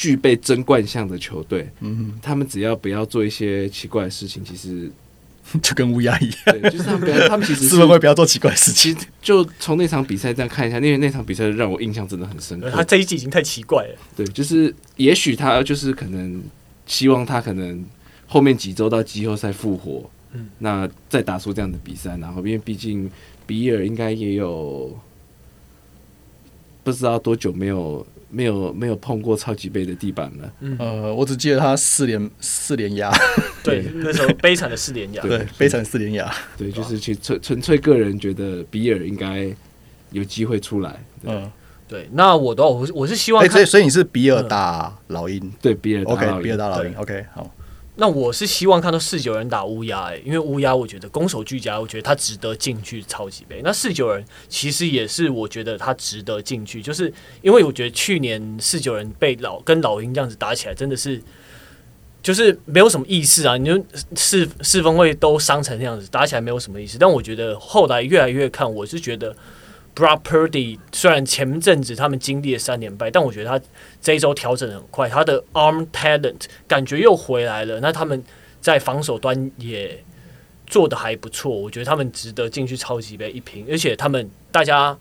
[0.00, 4.88] 具备争冠项的球队，嗯哼，他们只要不要做一些奇怪的事情，其实
[5.60, 8.96] 就跟乌鸦一样，就是他们不要，他们其实 是是会不要做奇怪的事情。
[9.20, 12.70] 就从那场比赛这样看一下，因为那场比赛让我印象真的很深刻。
[12.70, 13.94] 他这一季已经太奇怪了。
[14.16, 16.40] 对，就是也许他就是可能
[16.86, 17.84] 希望他可能
[18.28, 23.10] 后面几周到季后赛复活，嗯，那再打出这样的比赛，然后因为毕竟
[23.46, 24.96] 比尔应该也有
[26.84, 33.12] 不知道多久没有没有没有碰过超级杯的地板了，嗯，呃，我只记得他四连四连压，
[33.62, 39.50] 对，那时候悲惨的四连压，对，悲惨四连压，对，就是去纯纯粹个人觉得比尔应该
[40.10, 41.50] 有机会出来，嗯。
[41.88, 47.50] 对，那我的我我是希望，所以所以你是比尔打老鹰，对，比尔 OK，比尔打老鹰，OK，好。
[48.00, 53.60] 那我是希望看到四九人打乌鸦，哎，因为乌鸦我觉得攻守俱佳，我觉得他值得进去超级杯。
[53.64, 61.20] 那四九人其实也是我觉得他值得进去，就是因为我觉得去年四九人被老跟老鹰这样子打起来，真的是
[62.22, 63.56] 就是没有什么意思啊！
[63.56, 63.84] 你就
[64.14, 66.98] 四四分卫都伤成那样子，打起来没有什么意思。
[66.98, 69.34] 但我觉得后来越来越看，我是觉得。
[69.98, 73.66] Brock Purdy 虽然前阵子他们经历了三连败，但我觉得他
[74.00, 77.80] 这一周调整很快，他的 arm talent 感觉又回来了。
[77.80, 78.22] 那他们
[78.60, 80.04] 在防守端也
[80.68, 83.66] 做得还不错，我觉得他们值得进去超级杯一拼。
[83.68, 84.96] 而且他们大家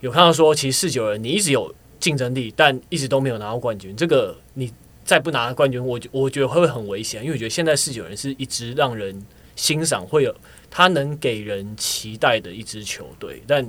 [0.00, 3.94] 有看到说，其实四九人你一直有竞争力，但一直都没有拿到冠军。
[3.94, 4.72] 这个你
[5.04, 9.24] 再不拿冠军，我我觉得会很危险，因为我觉得现在四九人是一支让人
[9.54, 10.34] 欣赏，会有
[10.68, 13.64] 他能给人期待的一支球队，但。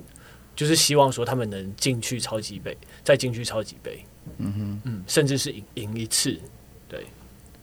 [0.57, 4.03] 就是希望说他们能进去超级杯，再进去超级杯，
[4.39, 6.37] 嗯哼，嗯，甚至是赢赢一次，
[6.89, 7.05] 对。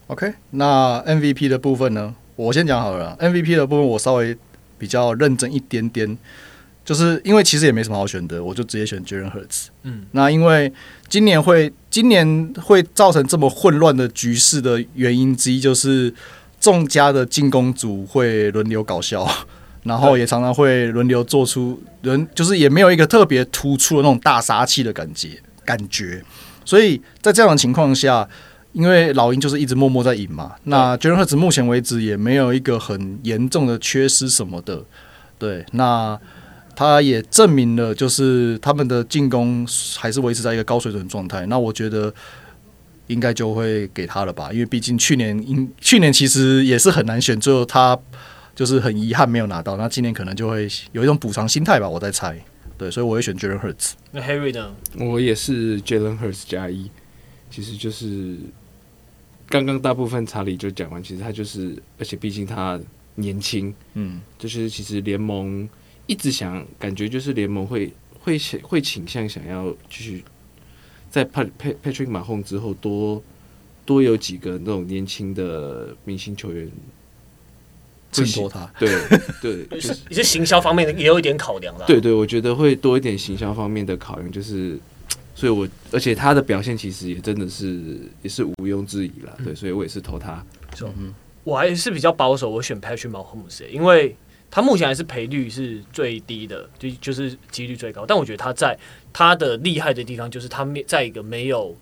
[0.07, 2.15] OK，那 MVP 的部分呢？
[2.37, 3.17] 我先讲好了。
[3.21, 4.37] MVP 的部分我稍微
[4.79, 6.17] 比较认真一点点，
[6.85, 9.67] 就是因为其实也没什么好选的，我就直接选 Jalen Hurts。
[9.83, 10.73] 嗯，那因为
[11.09, 16.15] 今年会今年会造成这么混乱的局势的原因之一，就是
[16.61, 19.29] 众家的进攻组会轮流搞笑。
[19.85, 25.29] 然后也常常会轮流做出人，就是也没有一个特别突出的那种大杀器的感觉
[25.63, 26.25] 感觉，
[26.65, 28.27] 所以在这样的情况下，
[28.73, 34.83] 因为老鹰就是一直默默在赢嘛，那 Jalen Hurts 目前为止也没有一个很严重的缺失什么的，
[35.39, 36.19] 对，那
[36.75, 39.67] 他也证明了就是他们的进攻
[39.99, 42.11] 还是维持在一个高水准状态，那我觉得
[43.09, 47.99] 应该就会给他了吧，因为毕竟去年因去年其实也是很难选，最后他。
[48.55, 52.39] 就是很遗憾没有拿到，那今年可能就会有一种补偿心态吧，我在猜。
[52.77, 53.93] 对，所以我会选 Jalen Hurts。
[54.11, 54.75] 那 Harry 呢？
[54.99, 56.91] 我也是 Jalen Hurts 加一。
[57.51, 58.37] 其实就是
[59.49, 62.81] 刚刚大部分查理就讲完，其实他就是，而且毕竟他
[63.15, 65.69] 年轻，嗯，就是其实联盟
[66.07, 70.25] 一直想，感觉就是联盟会会会倾向想要继续
[71.11, 73.23] 在 Pat Patrick Mahomes 之后多
[73.87, 76.69] 多有几个那种年轻的明星球员。
[78.15, 78.89] 衬托他，对
[79.43, 81.85] 对， 就是一些行销方面的也有一点考量了。
[81.87, 84.79] 对对，我觉得会多一点行销方面的考量，就是，
[85.35, 89.37] 所以我而且他的表现其实也真的是也是毋庸置疑了。
[89.45, 90.45] 对，所以我也是投他。
[90.83, 91.13] 嗯，
[91.43, 94.17] 我还是比较保守，我选 Patrick Mahomes，因为
[94.51, 98.07] 他目前还是赔率是最低的，就就是几率最高。
[98.07, 98.79] 但我觉得他在
[99.13, 101.77] 他的厉害的地方，就是他在一个没有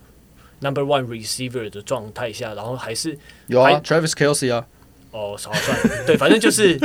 [0.61, 3.19] Number One Receiver 的状态下，然后还是
[3.49, 4.67] 有啊，Travis Kelce 啊。
[5.13, 6.81] 哦，少算 对，反正就是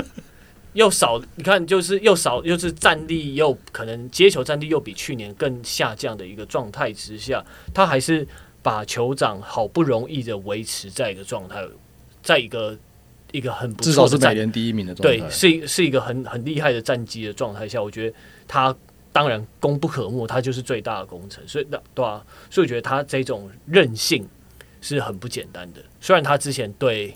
[0.74, 8.28] 又少，你看，就是又少，又是战力又可能接球战力又比去年更下降的一个状态之下，他还是
[8.62, 11.66] 把酋长好不容易的维持在一个状态，
[12.22, 12.78] 在一个
[13.32, 18.16] 一个很不至少是美联第一名的状态，对，是是一个很很厉害的战绩的状态下，我觉得
[18.48, 18.76] 他
[19.12, 24.28] 当然功不可没，他就是最大的功臣，所以那对啊，所以我觉得他这种韧性
[24.82, 27.16] 是很不简单的，虽然他之前对。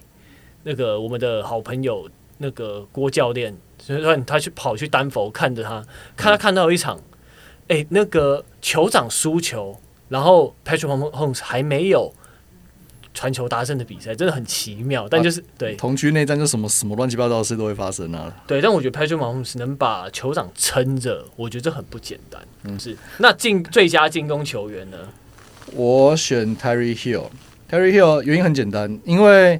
[0.64, 5.84] 那个我们的好朋友那个郭教练，所以说他去跑去丹佛看着他，
[6.16, 6.98] 看他看到一场，
[7.68, 12.14] 哎、欸，那个酋长输球，然后 Patrick Mahomes 还没有
[13.14, 15.08] 传球达阵的比赛，真的很奇妙。
[15.08, 18.34] 但就是、啊、对同区内战，就什么什么乱七八糟的事都会发生啊。
[18.48, 22.42] 对，但我觉得 Patrick Mahomes 能把酋长撑着，我觉得这很不简单。
[22.64, 22.98] 嗯，是。
[23.20, 24.98] 那进最佳进攻球员呢？
[25.74, 27.26] 我选 Tyreek Hill。
[27.70, 29.60] Tyreek Hill 原因很简单，因为。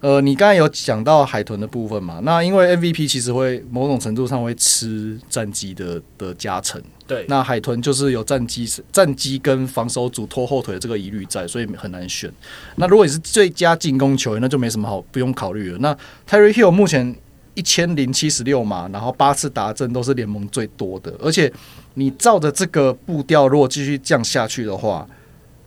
[0.00, 2.20] 呃，你刚才有讲到海豚的部分嘛？
[2.22, 6.80] 那因为 MVP 其实会某种程度上会吃战机的的加成。
[7.06, 12.30] 对，那海豚就是有战绩、战机跟防守组拖后腿的这个疑虑在，所以很难选。
[12.76, 15.78] 那如果你是最佳进攻球员，那就没什么好不用考虑了。
[15.78, 15.96] 那
[16.28, 17.16] Tyreek Hill 目前
[17.54, 21.50] 一千零七十六码，然后八次达阵都是联盟最多的，而且
[21.94, 25.08] 你照着这个步调，如果继续降下去的话，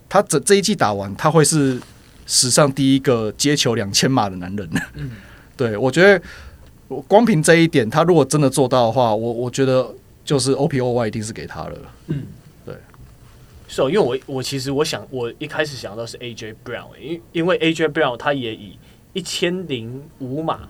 [0.07, 1.81] 他这这一季打完，他会是。
[2.31, 5.09] 史上第一个接球两千码的男人，嗯，
[5.57, 6.21] 对，我觉得
[7.07, 9.91] 光凭这一点，他如果真的做到的话，我我觉得
[10.23, 11.75] 就是 OPOY 一定是给他了，
[12.05, 12.21] 嗯，
[12.63, 12.75] 对。
[13.67, 18.77] 是哦，因为我我其实我想我一开始想到是 AJ Brown，因因为 AJ Brown 他也以
[19.13, 20.69] 一千零五码。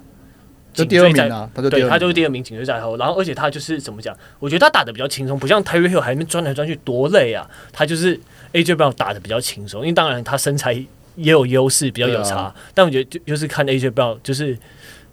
[0.72, 2.96] 就第二名啊，他就对，他就是第二名，紧追在后。
[2.96, 4.16] 然后，而且他就是怎么讲？
[4.38, 7.50] 我觉得他打的比较轻松，不像 Tyreek Hill 还没钻来钻去多累啊。
[7.74, 8.16] 他就是
[8.54, 10.82] AJ Brown 打的比较轻松，因为当然他身材
[11.20, 12.36] 也有优势，比较有差。
[12.36, 14.58] 啊、但我觉得就就是看 AJ Brown，就是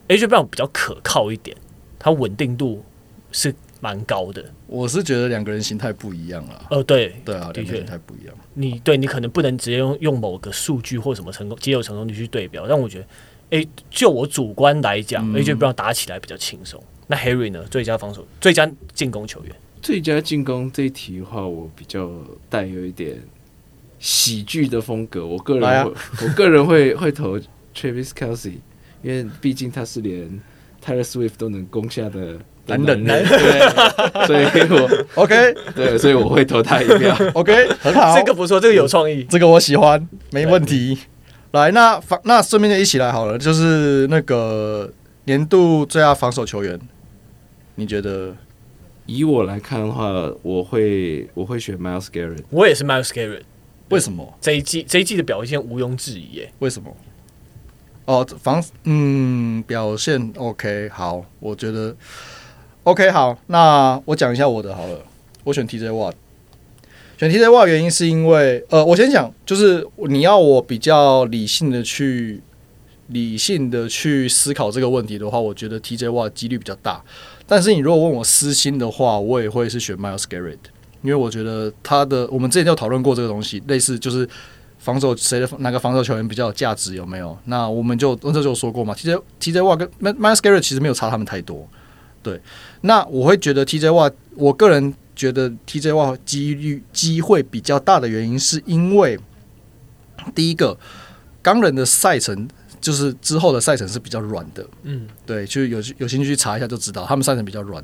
[0.09, 1.57] AJ Brown 比较可靠一点，
[1.99, 2.85] 他稳定度
[3.33, 4.45] 是蛮高的。
[4.67, 6.67] 我是觉得两个人心态不一样啊。
[6.71, 8.35] 呃，对，对啊，的确心态不一样。
[8.55, 13.07] 你对你可能不能直接用用某个数据或什么成功、皆有成功率去对标，但我觉得。
[13.51, 16.83] 诶，就我主观来讲，AJ Brown 打起来比较轻松。
[17.07, 17.63] 那 Harry 呢？
[17.71, 19.55] 最佳防守、最佳进攻球员。
[19.81, 22.11] 最佳进攻这一题的话，我比较
[22.51, 23.17] 带有一点
[23.99, 25.27] 喜剧的风格。
[25.27, 25.85] 我个人
[26.23, 27.39] 我个人会 会投
[27.75, 28.55] Travis Kelsey，
[29.03, 30.41] 因为毕竟他是连
[30.85, 37.17] Taylor Swift 都能攻下的男人，对，所以我 OK，对，所以我会投他一票。
[37.35, 40.99] OK，很好，这个不错，这个有创意，这个我喜欢，没问题。
[41.53, 44.93] 来，那防那顺便就一起来好了，就是那个
[45.25, 46.79] 年度最佳防守球员，
[47.77, 48.35] 你觉得？
[49.09, 50.11] 以我来看的话，
[50.43, 53.43] 我会我会选 Miles Garrett，我也是 Myles Garrett，
[53.91, 54.37] 为什么？
[54.41, 56.95] 这一季这一季的表现毋庸置疑耶，为什么？
[58.07, 61.95] 哦，防嗯表现 OK，好，我觉得
[62.85, 65.01] OK，好，那我讲一下我的好了，
[65.45, 66.15] 我选 TJ Watt。
[67.19, 72.41] 选 TJ Watt 原因是因为，呃，我先讲，就是你要我比较理性的去
[73.09, 77.03] 理性的去思考这个问题的话，我觉得 TJ Watt 几率比较大。
[77.47, 80.59] 但是你如果问我私心的话，我也会是选 Myles Garrett，
[81.07, 84.29] 因为我觉得他的，我们之前就讨论过这个东西，类似就是
[84.79, 87.37] 防守谁的哪个防守球员比较有价值有没有？
[87.45, 91.69] 那我们就那这就说过嘛，TJ TJ Watt 跟 Myles Garrett 其实没有差他们太多。
[92.23, 92.41] 对，
[92.81, 94.95] 那我会觉得 TJ Watt，我个人。
[95.17, 99.19] 觉得 TJ Watt 几率机会比较大的原因，是因为
[100.35, 100.79] 第一个，
[101.41, 102.47] 钢人的赛程
[102.83, 107.83] 就是之后的赛程是比较软的，嗯，对，就有有兴趣去查一下就知道，他们赛程比较软。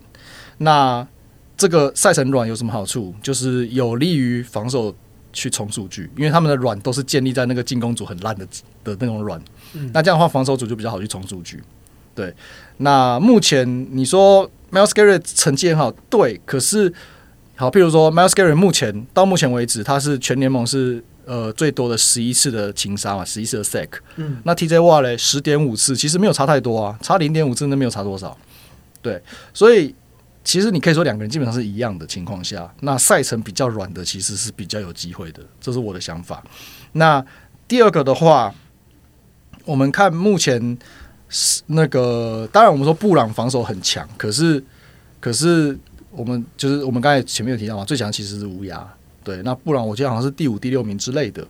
[0.58, 1.08] 那
[1.57, 3.14] 这个赛程软有什么好处？
[3.22, 4.94] 就是有利于防守
[5.32, 8.46] 去冲数据，因为他们的软都是建立在那个进攻组很烂的
[8.84, 9.40] 的那种软，
[9.74, 11.62] 嗯，那这样的话防守组就比较好去冲数据。
[12.14, 12.34] 对，
[12.78, 16.92] 那目前你说 Miles Garrett 成绩很好，对，可是。
[17.55, 23.88] 好，譬如说 Miles Garrett 目前到目前为止，他是全联盟是呃最多的十一次的情杀嘛，十一次的 sack。
[24.16, 28.36] 嗯，那 TJ Watt 嘞，十点五次，其实没有差太多啊，差零点五次那没有差多少。
[29.00, 29.22] 对，
[29.55, 29.94] 所以
[30.45, 36.43] 其实你可以说两个人基本上是一样的情况下，那赛程比较软的其实是比较有机会的，这是我的想法。
[36.93, 37.24] 那
[37.66, 38.55] 第二个的话，
[39.64, 40.76] 我们看目前
[41.28, 44.62] 是那个，当然我们说布朗防守很强，可是
[45.20, 45.78] 可是。
[46.14, 48.86] 我们就是我们刚才前面有提到嘛，最强其实是乌鸦，
[49.24, 49.40] 对。
[49.45, 51.43] 那布朗我记得好像是第五、第六名之类的，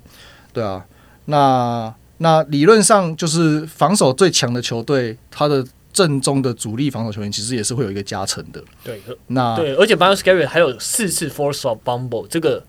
[0.52, 0.86] 对啊。
[1.24, 8.62] 那那理论上就是防守最强的球队，他的阵中的主力防守球员其实也是会有一个加成的。
[8.82, 12.64] 对，那对，而且 Myles Garrett 还有四次 Force Fumble，这个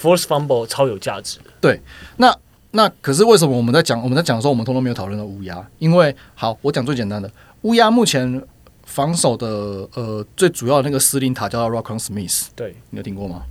[0.00, 1.38] Force Fumble 超有价值。
[1.60, 1.80] 对，
[2.16, 2.36] 那
[2.72, 5.66] 那可是为什么我们在讲我们在讲的时候，我们通通没有讨论到乌鸦？
[5.78, 7.30] 因为好，我讲最简单的，
[7.62, 8.42] 乌鸦目前。
[8.86, 9.46] 防守的
[9.94, 13.42] 呃最主要的那个司令塔叫 Rockon Smith，对，你有听过吗？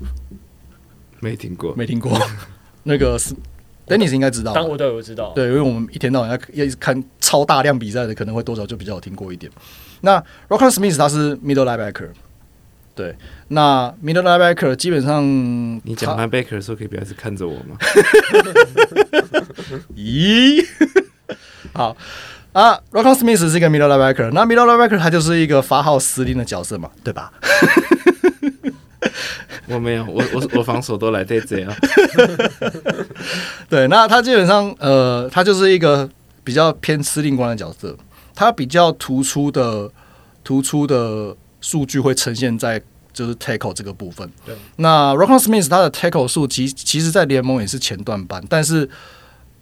[1.20, 2.18] 没听过，没听过。
[2.84, 3.36] 那个是
[3.88, 5.31] Dennis 应该知道，当我都有知道。
[5.36, 9.51] 对，因为我们一天到晚要要一直看超大量比赛的，可能会多少就比较有听过一点。
[10.01, 12.09] 那 r o c k a n Smith 他是 Middle Linebacker，
[12.95, 13.15] 对，
[13.49, 15.23] 那 Middle Linebacker 基本上
[15.83, 17.77] 你讲 Linebacker 的时候可以不要是看着我吗？
[19.95, 20.65] 咦，
[21.73, 21.95] 好。
[22.53, 27.34] 啊 r o c k a n Smith 是一个 middle linebacker，那 middle linebacker 他就是一个发号施令的角色嘛，对吧？
[29.68, 31.73] 我没有，我我我防守都来对这样。
[33.70, 36.10] 对，那他基本上呃，他就是一个
[36.44, 37.95] 比较偏司令官的角色，
[38.34, 39.91] 他比较突出的
[40.44, 42.82] 突出的数据会呈现在
[43.14, 44.30] 就是 tackle 这个部分。
[44.45, 48.90] 对，那 Roquan Smith 他的 tackle 数其其实，在联盟也是前段班，但是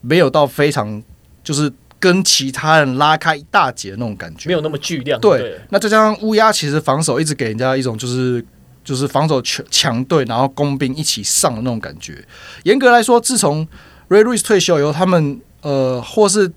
[0.01, 1.01] 没有到非常
[1.43, 1.71] 就是。
[1.99, 5.17] 跟其他人拉开一大截的那种感觉，没有那么巨量。
[5.21, 8.45] 对，那再加上乌鸦，其实防守一直给人家一种就是
[8.83, 12.23] 就是防守强强队，然后工兵一起上的那种感觉。
[12.63, 13.67] 严格来说，自从
[14.09, 16.51] Ray Lewis 退休以后，他们呃，或是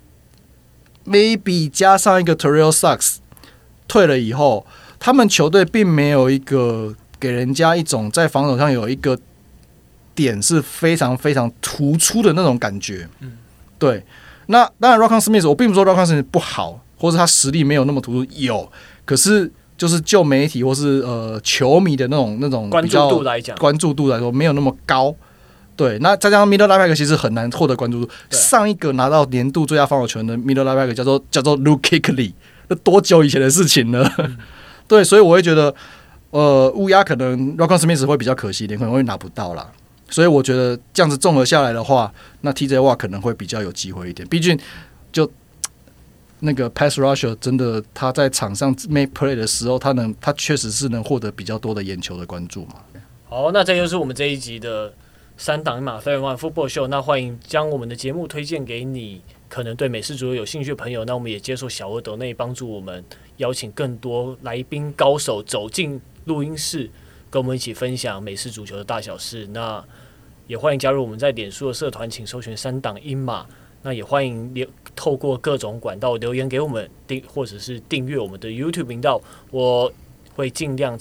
[1.05, 3.17] maybe 加上一个 Terrell Sucks
[3.87, 4.65] 退了以后，
[4.99, 9.17] 他们球队并没有一个给人家一种在防守上有一个
[10.13, 13.07] 点是非常非常突出的那种感觉。
[13.21, 13.37] 嗯，
[13.79, 14.03] 对。
[14.47, 18.71] 那当然 r o c k o n Smith，我并不说 r o c k o n Smith 不好，或者他实力没有那么突出，有，
[19.05, 25.15] 可是就是就媒体或是呃球迷的那种那种关注度来讲，关注度来说没有那么高。
[25.75, 28.11] 对，那再加上 middle linebacker 其实很难获得关注度。
[28.31, 32.33] 上一个拿到年度最佳防守球员的 middle linebacker 叫做叫做 Luke Kuechly，
[32.69, 34.11] 那多久以前的事情了？
[34.17, 34.35] 嗯、
[34.89, 35.71] 对，所以我会觉得，
[36.31, 39.71] 呃，乌鸦可能 Rockon Smith 会比较可惜一点，可能会拿不到啦。
[40.09, 44.27] 所以我觉得这样子综合下来的话，那 TJ Watt 可能会比较有机会一点。
[44.27, 44.57] 毕竟
[45.11, 45.29] 就
[46.39, 52.75] 那个 pass rusher 真的他在场上 make play 的时候，他能他确实是能获得比较多的眼球的关注嘛。
[53.25, 54.93] 好，那这就是我们这一集的
[55.35, 56.87] 三档马 Third One Football Show。
[56.87, 61.03] 那欢迎将我们的节目推荐给你可能对美式足球有兴趣的朋友。
[61.05, 63.03] 那我们也接受小额抖内帮助我们
[63.37, 66.89] 邀请更多来宾高手走进录音室，
[67.29, 69.47] 跟我们一起分享美式足球的大小事。
[69.47, 69.83] 那
[70.45, 73.45] 也欢迎加入我们在脸书的社团，请搜寻三档鹰马。
[73.83, 79.21] 那也欢迎留透过各种管道留言给我们订，或者是订阅我们的 YouTube 频道。
[79.51, 79.89] 我
[80.35, 80.99] 会尽量。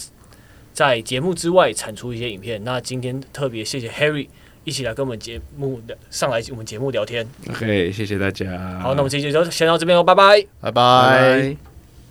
[0.76, 2.62] 在节目之外产出一些影片。
[2.62, 4.28] 那今天特别谢谢 Harry
[4.62, 7.26] 一起来跟我们节目的上来我们节目聊天。
[7.48, 8.78] OK，谢谢大家。
[8.78, 11.75] 好，那我们这期就先到这边喽，拜拜，拜拜。